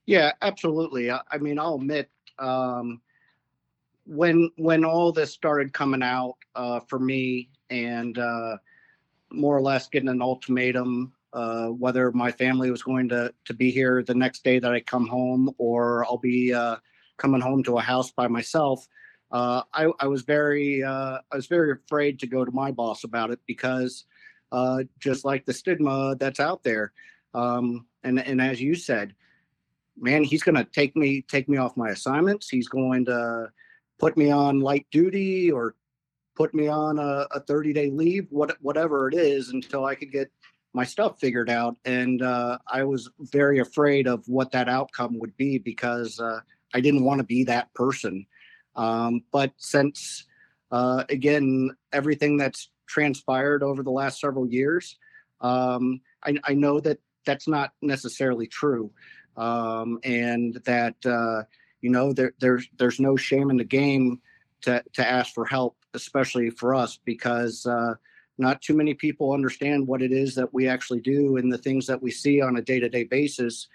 Yeah, 0.06 0.32
absolutely. 0.42 1.12
I, 1.12 1.22
I 1.32 1.38
mean, 1.38 1.60
I'll 1.60 1.76
admit 1.76 2.10
um, 2.40 3.02
when 4.06 4.52
when 4.58 4.86
all 4.86 5.12
this 5.12 5.32
started 5.32 5.74
coming 5.74 6.04
out 6.04 6.36
uh, 6.56 6.80
for 6.82 7.00
me, 7.00 7.50
and 7.70 8.18
uh, 8.18 8.58
more 9.32 9.56
or 9.56 9.62
less 9.62 9.88
getting 9.88 10.10
an 10.10 10.22
ultimatum 10.22 11.14
uh, 11.34 11.68
whether 11.68 12.12
my 12.12 12.32
family 12.32 12.72
was 12.72 12.84
going 12.84 13.10
to 13.10 13.34
to 13.46 13.54
be 13.54 13.72
here 13.72 14.04
the 14.04 14.16
next 14.16 14.44
day 14.44 14.60
that 14.60 14.74
I 14.74 14.80
come 14.80 15.08
home, 15.08 15.54
or 15.58 16.06
I'll 16.06 16.18
be 16.18 16.54
uh, 16.54 16.78
coming 17.18 17.42
home 17.42 17.64
to 17.64 17.78
a 17.78 17.82
house 17.82 18.12
by 18.12 18.28
myself. 18.28 18.88
Uh, 19.32 19.62
I, 19.74 19.92
I, 20.00 20.08
was 20.08 20.24
very 20.24 20.84
uh, 20.84 21.20
I 21.32 21.36
was 21.36 21.46
very 21.46 21.74
afraid 21.74 22.20
to 22.20 22.28
go 22.28 22.44
to 22.44 22.52
my 22.52 22.72
boss 22.72 23.04
about 23.04 23.30
it 23.30 23.40
because 23.46 24.06
uh, 24.52 24.84
just 25.00 25.26
like 25.26 25.46
the 25.46 25.54
stigma 25.54 26.16
that's 26.20 26.40
out 26.40 26.64
there. 26.64 26.92
Um, 27.34 27.86
and 28.04 28.20
and 28.20 28.42
as 28.42 28.62
you 28.62 28.76
said, 28.76 29.14
man, 29.98 30.24
he's 30.24 30.44
going 30.44 30.56
to 30.56 30.64
take 30.64 30.96
me 30.96 31.22
take 31.22 31.50
me 31.50 31.58
off 31.58 31.78
my 31.78 31.90
assignments. 31.90 32.50
He's 32.50 32.68
going 32.68 33.06
to 33.06 33.50
put 34.00 34.18
me 34.18 34.32
on 34.32 34.62
light 34.62 34.88
duty 34.92 35.52
or 35.52 35.76
put 36.36 36.54
me 36.54 36.70
on 36.70 36.98
a, 36.98 37.28
a 37.32 37.42
30 37.42 37.74
day 37.74 37.90
leave, 37.90 38.26
what, 38.30 38.58
whatever 38.62 39.10
it 39.10 39.14
is, 39.14 39.50
until 39.50 39.86
I 39.86 39.94
could 39.94 40.12
get 40.12 40.32
my 40.74 40.86
stuff 40.86 41.20
figured 41.20 41.50
out. 41.50 41.76
And 41.84 42.22
uh, 42.22 42.60
I 42.66 42.84
was 42.84 43.10
very 43.20 43.60
afraid 43.60 44.08
of 44.08 44.24
what 44.28 44.52
that 44.52 44.70
outcome 44.70 45.20
would 45.20 45.36
be 45.36 45.58
because 45.58 46.18
uh, 46.20 46.40
I 46.74 46.80
didn't 46.80 47.04
want 47.04 47.20
to 47.20 47.26
be 47.26 47.44
that 47.44 47.74
person. 47.74 48.26
Um, 48.78 49.24
but 49.34 49.52
since, 49.58 50.26
uh, 50.72 51.04
again, 51.10 51.72
everything 51.92 52.38
that's 52.38 52.70
transpired 52.90 53.64
over 53.64 53.84
the 53.84 53.92
last 53.92 54.20
several 54.20 54.48
years, 54.48 54.98
um, 55.42 56.02
I, 56.24 56.36
I, 56.44 56.54
know 56.54 56.82
that 56.82 57.00
that's 57.26 57.48
not 57.48 57.72
necessarily 57.82 58.48
true, 58.48 58.92
um, 59.38 60.00
and 60.04 60.56
that 60.66 60.96
uh, 61.06 61.44
you 61.82 61.90
know 61.90 62.12
there, 62.12 62.34
there's 62.40 62.68
there's 62.78 63.00
no 63.00 63.16
shame 63.16 63.50
in 63.50 63.58
the 63.58 63.64
game 63.64 64.20
to 64.64 64.84
to 64.94 65.08
ask 65.08 65.34
for 65.34 65.46
help, 65.46 65.78
especially 65.94 66.50
for 66.50 66.76
us, 66.76 67.00
because 67.06 67.66
uh, 67.66 67.94
not 68.38 68.62
too 68.62 68.76
many 68.76 68.94
people 68.94 69.32
understand 69.32 69.88
what 69.88 70.02
it 70.02 70.12
is 70.12 70.36
that 70.36 70.54
we 70.54 70.68
actually 70.68 71.00
do 71.00 71.38
and 71.38 71.54
the 71.54 71.58
things 71.58 71.88
that 71.88 72.02
we 72.02 72.12
see 72.12 72.42
on 72.42 72.58
a 72.58 72.62
day 72.62 72.80
to 72.80 72.90
day 72.90 73.06
basis. 73.06 73.68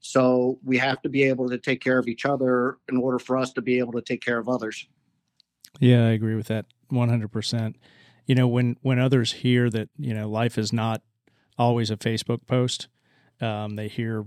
So 0.00 0.58
we 0.62 0.76
have 0.78 1.00
to 1.02 1.08
be 1.08 1.24
able 1.24 1.48
to 1.48 1.58
take 1.58 1.82
care 1.82 1.98
of 1.98 2.08
each 2.08 2.26
other 2.26 2.78
in 2.90 2.98
order 2.98 3.18
for 3.18 3.38
us 3.38 3.52
to 3.54 3.62
be 3.62 3.78
able 3.78 3.92
to 3.92 4.02
take 4.02 4.22
care 4.22 4.38
of 4.38 4.48
others. 4.48 4.86
Yeah, 5.80 6.06
I 6.06 6.10
agree 6.10 6.34
with 6.34 6.46
that 6.48 6.66
100% 6.92 7.74
you 8.26 8.34
know 8.34 8.48
when 8.48 8.76
when 8.82 8.98
others 8.98 9.32
hear 9.32 9.70
that 9.70 9.88
you 9.98 10.14
know 10.14 10.28
life 10.28 10.58
is 10.58 10.72
not 10.72 11.02
always 11.58 11.90
a 11.90 11.96
facebook 11.96 12.46
post 12.46 12.88
um, 13.40 13.76
they 13.76 13.88
hear 13.88 14.24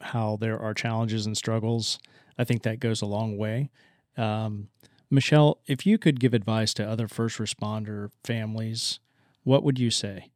how 0.00 0.36
there 0.40 0.58
are 0.58 0.74
challenges 0.74 1.26
and 1.26 1.36
struggles 1.36 1.98
i 2.38 2.44
think 2.44 2.62
that 2.62 2.80
goes 2.80 3.02
a 3.02 3.06
long 3.06 3.36
way. 3.36 3.70
Um, 4.16 4.68
michelle 5.10 5.60
if 5.66 5.86
you 5.86 5.98
could 5.98 6.20
give 6.20 6.34
advice 6.34 6.74
to 6.74 6.88
other 6.88 7.08
first 7.08 7.38
responder 7.38 8.10
families 8.24 9.00
what 9.48 9.64
would 9.64 9.78
you 9.78 9.90
say? 9.90 10.30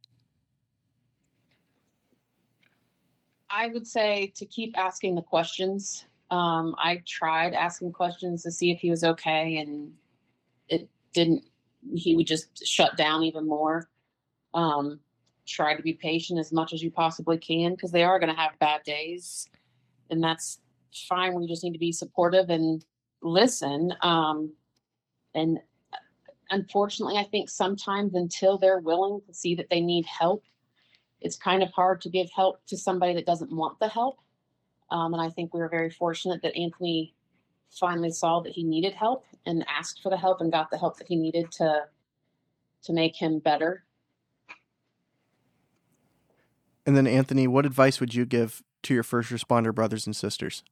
I 3.47 3.67
would 3.67 3.85
say 3.85 4.33
to 4.35 4.45
keep 4.47 4.75
asking 4.75 5.13
the 5.13 5.21
questions. 5.21 6.07
Um, 6.31 6.73
i 6.79 7.03
tried 7.05 7.53
asking 7.53 7.91
questions 7.91 8.41
to 8.41 8.49
see 8.49 8.71
if 8.71 8.79
he 8.79 8.89
was 8.89 9.03
okay 9.03 9.57
and 9.57 9.93
it 10.67 10.89
didn't 11.13 11.43
he 11.93 12.15
would 12.15 12.27
just 12.27 12.65
shut 12.65 12.97
down 12.97 13.23
even 13.23 13.47
more. 13.47 13.89
Um, 14.53 14.99
try 15.45 15.75
to 15.75 15.83
be 15.83 15.93
patient 15.93 16.39
as 16.39 16.53
much 16.53 16.73
as 16.73 16.81
you 16.81 16.91
possibly 16.91 17.37
can 17.37 17.73
because 17.73 17.91
they 17.91 18.03
are 18.03 18.19
going 18.19 18.33
to 18.33 18.39
have 18.39 18.57
bad 18.59 18.83
days, 18.83 19.47
and 20.09 20.23
that's 20.23 20.59
fine. 21.09 21.33
We 21.33 21.47
just 21.47 21.63
need 21.63 21.73
to 21.73 21.79
be 21.79 21.91
supportive 21.91 22.49
and 22.49 22.83
listen. 23.21 23.93
Um, 24.01 24.53
and 25.33 25.57
uh, 25.91 25.97
unfortunately, 26.51 27.17
I 27.17 27.23
think 27.23 27.49
sometimes 27.49 28.13
until 28.13 28.57
they're 28.57 28.79
willing 28.79 29.21
to 29.27 29.33
see 29.33 29.55
that 29.55 29.69
they 29.69 29.81
need 29.81 30.05
help, 30.05 30.43
it's 31.21 31.37
kind 31.37 31.63
of 31.63 31.71
hard 31.71 32.01
to 32.01 32.09
give 32.09 32.29
help 32.35 32.65
to 32.67 32.77
somebody 32.77 33.13
that 33.15 33.25
doesn't 33.25 33.51
want 33.51 33.79
the 33.79 33.87
help. 33.87 34.17
Um, 34.91 35.13
and 35.13 35.21
I 35.21 35.29
think 35.29 35.53
we 35.53 35.59
were 35.59 35.69
very 35.69 35.89
fortunate 35.89 36.41
that 36.43 36.55
Anthony 36.55 37.15
finally 37.71 38.11
saw 38.11 38.41
that 38.41 38.51
he 38.51 38.63
needed 38.63 38.93
help 38.93 39.25
and 39.45 39.65
asked 39.67 40.01
for 40.01 40.09
the 40.09 40.17
help 40.17 40.41
and 40.41 40.51
got 40.51 40.69
the 40.69 40.77
help 40.77 40.97
that 40.97 41.07
he 41.07 41.15
needed 41.15 41.51
to 41.51 41.83
to 42.83 42.93
make 42.93 43.15
him 43.15 43.39
better. 43.39 43.83
And 46.85 46.97
then 46.97 47.07
Anthony, 47.07 47.47
what 47.47 47.65
advice 47.65 47.99
would 47.99 48.13
you 48.13 48.25
give 48.25 48.61
to 48.83 48.93
your 48.93 49.03
first 49.03 49.31
responder 49.31 49.73
brothers 49.73 50.05
and 50.05 50.15
sisters? 50.15 50.63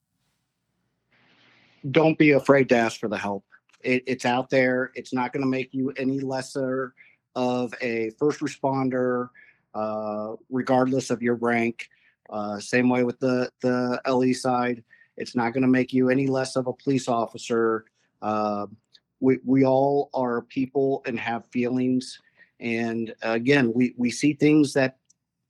Don't 1.89 2.17
be 2.17 2.31
afraid 2.31 2.69
to 2.69 2.75
ask 2.75 2.99
for 2.99 3.07
the 3.07 3.17
help. 3.17 3.45
It, 3.81 4.03
it's 4.05 4.25
out 4.25 4.49
there. 4.49 4.91
It's 4.93 5.13
not 5.13 5.33
going 5.33 5.41
to 5.41 5.49
make 5.49 5.73
you 5.73 5.91
any 5.91 6.19
lesser 6.19 6.93
of 7.35 7.73
a 7.81 8.11
first 8.19 8.41
responder, 8.41 9.29
uh, 9.73 10.35
regardless 10.49 11.09
of 11.09 11.21
your 11.21 11.35
rank. 11.35 11.89
Uh, 12.29 12.59
same 12.59 12.89
way 12.89 13.03
with 13.03 13.19
the 13.19 13.49
the 13.61 14.01
LE 14.07 14.33
side. 14.33 14.83
It's 15.17 15.35
not 15.35 15.53
going 15.53 15.63
to 15.63 15.67
make 15.67 15.91
you 15.93 16.09
any 16.09 16.27
less 16.27 16.55
of 16.55 16.67
a 16.67 16.73
police 16.73 17.07
officer. 17.07 17.85
Uh, 18.21 18.67
we, 19.19 19.39
we 19.45 19.65
all 19.65 20.09
are 20.13 20.41
people 20.41 21.03
and 21.05 21.19
have 21.19 21.45
feelings. 21.47 22.19
And 22.59 23.13
again, 23.21 23.71
we, 23.73 23.93
we 23.97 24.11
see 24.11 24.33
things 24.33 24.73
that 24.73 24.97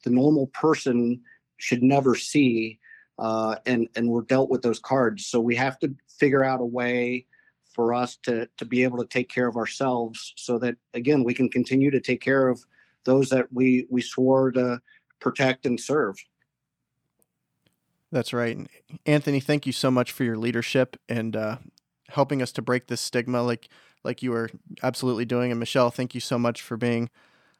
the 0.03 0.09
normal 0.09 0.47
person 0.47 1.21
should 1.57 1.83
never 1.83 2.15
see. 2.15 2.79
Uh, 3.19 3.55
and, 3.65 3.87
and 3.95 4.09
we're 4.09 4.23
dealt 4.23 4.49
with 4.49 4.61
those 4.61 4.79
cards. 4.79 5.27
So 5.27 5.39
we 5.39 5.55
have 5.55 5.77
to 5.79 5.93
figure 6.19 6.43
out 6.43 6.59
a 6.59 6.65
way 6.65 7.27
for 7.73 7.93
us 7.93 8.17
to, 8.23 8.49
to 8.57 8.65
be 8.65 8.83
able 8.83 8.97
to 8.97 9.05
take 9.05 9.29
care 9.29 9.47
of 9.47 9.57
ourselves 9.57 10.33
so 10.37 10.57
that, 10.59 10.75
again, 10.93 11.23
we 11.23 11.33
can 11.33 11.47
continue 11.47 11.91
to 11.91 11.99
take 11.99 12.19
care 12.19 12.47
of 12.47 12.65
those 13.05 13.29
that 13.29 13.47
we, 13.51 13.85
we 13.89 14.01
swore 14.01 14.51
to 14.51 14.81
protect 15.19 15.65
and 15.65 15.79
serve. 15.79 16.15
That's 18.11 18.33
right. 18.33 18.57
Anthony, 19.05 19.39
thank 19.39 19.65
you 19.65 19.71
so 19.71 19.89
much 19.89 20.11
for 20.11 20.23
your 20.23 20.37
leadership 20.37 20.97
and 21.07 21.35
uh, 21.35 21.57
helping 22.11 22.41
us 22.41 22.51
to 22.53 22.61
break 22.61 22.87
this 22.87 23.01
stigma 23.01 23.41
like 23.43 23.69
like 24.03 24.23
you 24.23 24.31
were 24.31 24.49
absolutely 24.81 25.25
doing. 25.25 25.51
And 25.51 25.59
Michelle, 25.59 25.91
thank 25.91 26.15
you 26.15 26.21
so 26.21 26.39
much 26.39 26.61
for 26.61 26.77
being 26.77 27.09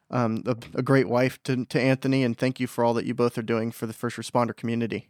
um, 0.10 0.44
a, 0.46 0.58
a, 0.74 0.82
great 0.82 1.08
wife 1.08 1.42
to, 1.44 1.66
to 1.66 1.80
Anthony, 1.80 2.24
and 2.24 2.38
thank 2.38 2.60
you 2.60 2.68
for 2.68 2.84
all 2.84 2.94
that 2.96 3.06
you 3.06 3.14
both 3.14 3.38
are 3.38 3.44
doing 3.44 3.72
for 3.72 3.86
the 3.86 3.94
first 3.94 4.18
responder 4.18 4.56
community. 4.56 5.10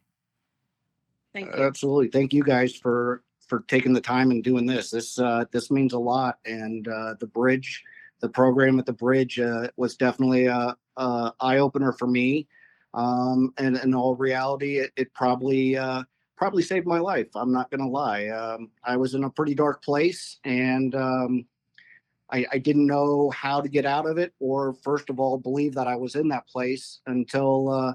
Thank 1.33 1.55
you. 1.55 1.63
Absolutely. 1.63 2.09
Thank 2.09 2.33
you 2.33 2.43
guys 2.43 2.75
for 2.75 3.23
for 3.47 3.61
taking 3.67 3.93
the 3.93 4.01
time 4.01 4.31
and 4.31 4.43
doing 4.43 4.65
this. 4.65 4.91
This 4.91 5.17
uh, 5.19 5.45
this 5.51 5.71
means 5.71 5.93
a 5.93 5.99
lot. 5.99 6.39
And 6.45 6.87
uh, 6.87 7.15
the 7.19 7.27
bridge, 7.27 7.83
the 8.19 8.29
program 8.29 8.79
at 8.79 8.85
the 8.85 8.93
bridge, 8.93 9.39
uh, 9.39 9.69
was 9.75 9.95
definitely 9.95 10.45
a, 10.45 10.75
a 10.97 11.33
eye 11.39 11.57
opener 11.57 11.93
for 11.93 12.07
me. 12.07 12.47
Um, 12.93 13.53
and 13.57 13.77
in 13.77 13.95
all 13.95 14.15
reality, 14.15 14.79
it, 14.79 14.91
it 14.97 15.13
probably 15.13 15.77
uh, 15.77 16.03
probably 16.41 16.63
saved 16.63 16.87
my 16.87 16.97
life. 16.97 17.27
I'm 17.35 17.51
not 17.51 17.69
going 17.69 17.81
to 17.81 17.87
lie. 17.87 18.27
Um, 18.29 18.71
I 18.83 18.97
was 18.97 19.13
in 19.13 19.25
a 19.25 19.29
pretty 19.29 19.53
dark 19.53 19.83
place, 19.83 20.39
and 20.43 20.95
um, 20.95 21.45
I, 22.31 22.47
I, 22.51 22.57
didn't 22.57 22.87
know 22.87 23.29
how 23.29 23.61
to 23.61 23.69
get 23.69 23.85
out 23.85 24.07
of 24.07 24.17
it, 24.17 24.33
or 24.39 24.73
first 24.73 25.11
of 25.11 25.19
all, 25.19 25.37
believe 25.37 25.75
that 25.75 25.85
I 25.85 25.95
was 25.95 26.15
in 26.15 26.29
that 26.29 26.47
place 26.47 27.01
until 27.05 27.69
uh, 27.69 27.93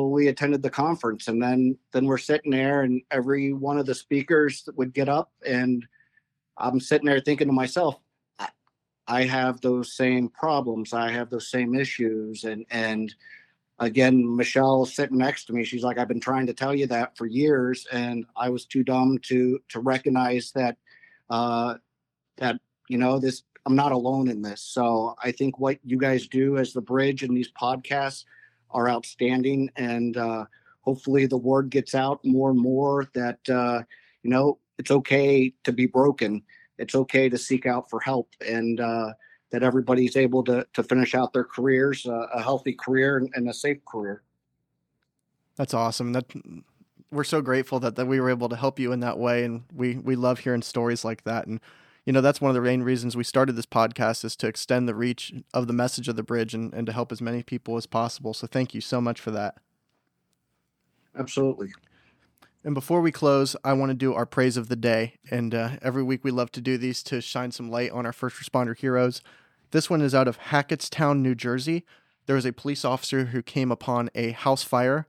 we 0.00 0.28
attended 0.28 0.62
the 0.62 0.70
conference, 0.70 1.28
and 1.28 1.42
then 1.42 1.76
then 1.92 2.06
we're 2.06 2.16
sitting 2.16 2.52
there, 2.52 2.84
and 2.84 3.02
every 3.10 3.52
one 3.52 3.76
of 3.76 3.84
the 3.84 3.94
speakers 3.94 4.66
would 4.76 4.94
get 4.94 5.10
up, 5.10 5.30
and 5.46 5.86
I'm 6.56 6.80
sitting 6.80 7.06
there 7.06 7.20
thinking 7.20 7.48
to 7.48 7.52
myself, 7.52 7.98
I, 8.38 8.48
I 9.06 9.24
have 9.24 9.60
those 9.60 9.92
same 9.92 10.30
problems, 10.30 10.94
I 10.94 11.10
have 11.10 11.28
those 11.28 11.50
same 11.50 11.74
issues, 11.74 12.44
and 12.44 12.64
and 12.70 13.14
again, 13.82 14.36
Michelle 14.36 14.86
sitting 14.86 15.18
next 15.18 15.44
to 15.46 15.52
me, 15.52 15.64
she's 15.64 15.82
like, 15.82 15.98
I've 15.98 16.08
been 16.08 16.20
trying 16.20 16.46
to 16.46 16.54
tell 16.54 16.74
you 16.74 16.86
that 16.86 17.16
for 17.16 17.26
years, 17.26 17.86
and 17.92 18.24
I 18.36 18.48
was 18.48 18.64
too 18.64 18.84
dumb 18.84 19.18
to 19.24 19.60
to 19.70 19.80
recognize 19.80 20.52
that 20.52 20.76
uh, 21.28 21.74
that 22.38 22.60
you 22.88 22.98
know 22.98 23.18
this. 23.18 23.42
I'm 23.64 23.76
not 23.76 23.92
alone 23.92 24.28
in 24.28 24.42
this. 24.42 24.60
So 24.60 25.14
I 25.22 25.30
think 25.30 25.60
what 25.60 25.78
you 25.84 25.96
guys 25.96 26.26
do 26.26 26.58
as 26.58 26.72
the 26.72 26.80
bridge 26.80 27.22
and 27.22 27.36
these 27.36 27.52
podcasts 27.52 28.24
are 28.70 28.88
outstanding, 28.88 29.70
and 29.76 30.16
uh, 30.16 30.46
hopefully 30.80 31.26
the 31.26 31.36
word 31.36 31.70
gets 31.70 31.94
out 31.94 32.24
more 32.24 32.50
and 32.50 32.58
more 32.58 33.08
that 33.14 33.38
uh, 33.48 33.82
you 34.22 34.30
know 34.30 34.58
it's 34.78 34.90
okay 34.90 35.52
to 35.64 35.72
be 35.72 35.86
broken. 35.86 36.42
It's 36.78 36.94
okay 36.94 37.28
to 37.28 37.38
seek 37.38 37.66
out 37.66 37.90
for 37.90 38.00
help, 38.00 38.30
and 38.44 38.80
uh, 38.80 39.12
that 39.52 39.62
everybody's 39.62 40.16
able 40.16 40.42
to 40.44 40.66
to 40.72 40.82
finish 40.82 41.14
out 41.14 41.32
their 41.32 41.44
careers, 41.44 42.06
uh, 42.06 42.26
a 42.34 42.42
healthy 42.42 42.72
career 42.72 43.18
and, 43.18 43.30
and, 43.34 43.48
a 43.48 43.54
safe 43.54 43.84
career. 43.84 44.22
That's 45.56 45.74
awesome. 45.74 46.12
That 46.12 46.24
we're 47.10 47.24
so 47.24 47.42
grateful 47.42 47.78
that, 47.80 47.94
that 47.96 48.06
we 48.06 48.18
were 48.18 48.30
able 48.30 48.48
to 48.48 48.56
help 48.56 48.80
you 48.80 48.90
in 48.92 49.00
that 49.00 49.18
way, 49.18 49.44
and 49.44 49.64
we 49.72 49.96
we 49.96 50.16
love 50.16 50.40
hearing 50.40 50.62
stories 50.62 51.04
like 51.04 51.24
that. 51.24 51.46
And 51.46 51.60
you 52.06 52.12
know 52.12 52.22
that's 52.22 52.40
one 52.40 52.48
of 52.48 52.54
the 52.54 52.62
main 52.62 52.82
reasons 52.82 53.16
we 53.16 53.24
started 53.24 53.52
this 53.52 53.66
podcast 53.66 54.24
is 54.24 54.34
to 54.36 54.48
extend 54.48 54.88
the 54.88 54.94
reach 54.94 55.32
of 55.54 55.66
the 55.66 55.74
message 55.74 56.08
of 56.08 56.16
the 56.16 56.22
bridge 56.22 56.54
and, 56.54 56.72
and 56.72 56.86
to 56.86 56.92
help 56.92 57.12
as 57.12 57.20
many 57.20 57.42
people 57.42 57.76
as 57.76 57.86
possible. 57.86 58.34
So 58.34 58.46
thank 58.46 58.74
you 58.74 58.80
so 58.80 59.00
much 59.00 59.20
for 59.20 59.30
that. 59.32 59.58
Absolutely. 61.16 61.72
And 62.64 62.74
before 62.74 63.00
we 63.00 63.10
close, 63.10 63.56
I 63.64 63.72
want 63.72 63.90
to 63.90 63.94
do 63.94 64.14
our 64.14 64.24
praise 64.24 64.56
of 64.56 64.68
the 64.68 64.76
day. 64.76 65.14
And 65.30 65.54
uh, 65.54 65.70
every 65.82 66.02
week 66.02 66.22
we 66.22 66.30
love 66.30 66.52
to 66.52 66.60
do 66.60 66.78
these 66.78 67.02
to 67.04 67.20
shine 67.20 67.50
some 67.50 67.70
light 67.70 67.90
on 67.90 68.06
our 68.06 68.12
first 68.12 68.36
responder 68.36 68.76
heroes. 68.76 69.20
This 69.72 69.88
one 69.88 70.02
is 70.02 70.14
out 70.14 70.28
of 70.28 70.38
Hackettstown, 70.38 71.20
New 71.20 71.34
Jersey. 71.34 71.84
There 72.26 72.36
was 72.36 72.46
a 72.46 72.52
police 72.52 72.84
officer 72.84 73.26
who 73.26 73.42
came 73.42 73.72
upon 73.72 74.10
a 74.14 74.30
house 74.30 74.62
fire 74.62 75.06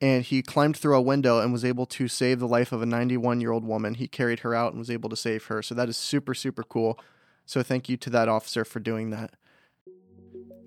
and 0.00 0.24
he 0.24 0.42
climbed 0.42 0.76
through 0.76 0.96
a 0.96 1.00
window 1.00 1.40
and 1.40 1.52
was 1.52 1.64
able 1.64 1.86
to 1.86 2.08
save 2.08 2.40
the 2.40 2.48
life 2.48 2.72
of 2.72 2.82
a 2.82 2.86
91 2.86 3.40
year 3.40 3.52
old 3.52 3.64
woman. 3.64 3.94
He 3.94 4.08
carried 4.08 4.40
her 4.40 4.54
out 4.54 4.72
and 4.72 4.78
was 4.78 4.90
able 4.90 5.08
to 5.10 5.16
save 5.16 5.44
her. 5.46 5.62
So 5.62 5.74
that 5.74 5.88
is 5.88 5.96
super, 5.96 6.34
super 6.34 6.62
cool. 6.62 6.98
So 7.44 7.62
thank 7.62 7.88
you 7.88 7.96
to 7.98 8.10
that 8.10 8.28
officer 8.28 8.64
for 8.64 8.80
doing 8.80 9.10
that. 9.10 9.34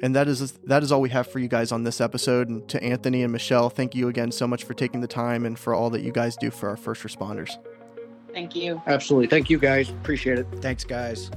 And 0.02 0.16
that 0.16 0.28
is 0.28 0.54
that 0.64 0.82
is 0.82 0.92
all 0.92 1.02
we 1.02 1.10
have 1.10 1.28
for 1.28 1.40
you 1.40 1.50
guys 1.50 1.72
on 1.72 1.84
this 1.84 2.00
episode. 2.00 2.48
And 2.48 2.68
to 2.70 2.82
Anthony 2.82 3.24
and 3.24 3.34
Michelle, 3.34 3.70
thank 3.70 3.94
you 3.96 4.08
again 4.08 4.32
so 4.32 4.48
much 4.48 4.64
for 4.64 4.74
taking 4.74 5.02
the 5.02 5.08
time 5.08 5.46
and 5.46 5.60
for 5.60 5.74
all 5.74 5.90
that 5.90 6.02
you 6.02 6.12
guys 6.12 6.38
do 6.38 6.52
for 6.52 6.70
our 6.70 6.78
first 6.78 7.04
responders. 7.04 7.58
Thank 8.32 8.56
you. 8.56 8.82
Absolutely. 8.88 9.28
Thank 9.28 9.50
you 9.50 9.58
guys. 9.58 9.90
Appreciate 9.90 10.40
it. 10.40 10.48
Thanks 10.62 10.84
guys. 10.84 11.30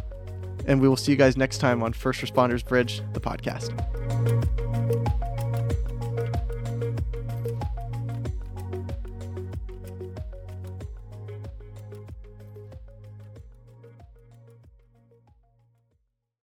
And 0.67 0.81
we 0.81 0.89
will 0.89 0.97
see 0.97 1.13
you 1.13 1.19
guys 1.19 1.37
next 1.37 1.59
time 1.59 1.83
on 1.83 1.93
First 1.93 2.21
Responders 2.21 2.65
Bridge, 2.65 3.03
the 3.13 3.21
podcast. 3.21 3.71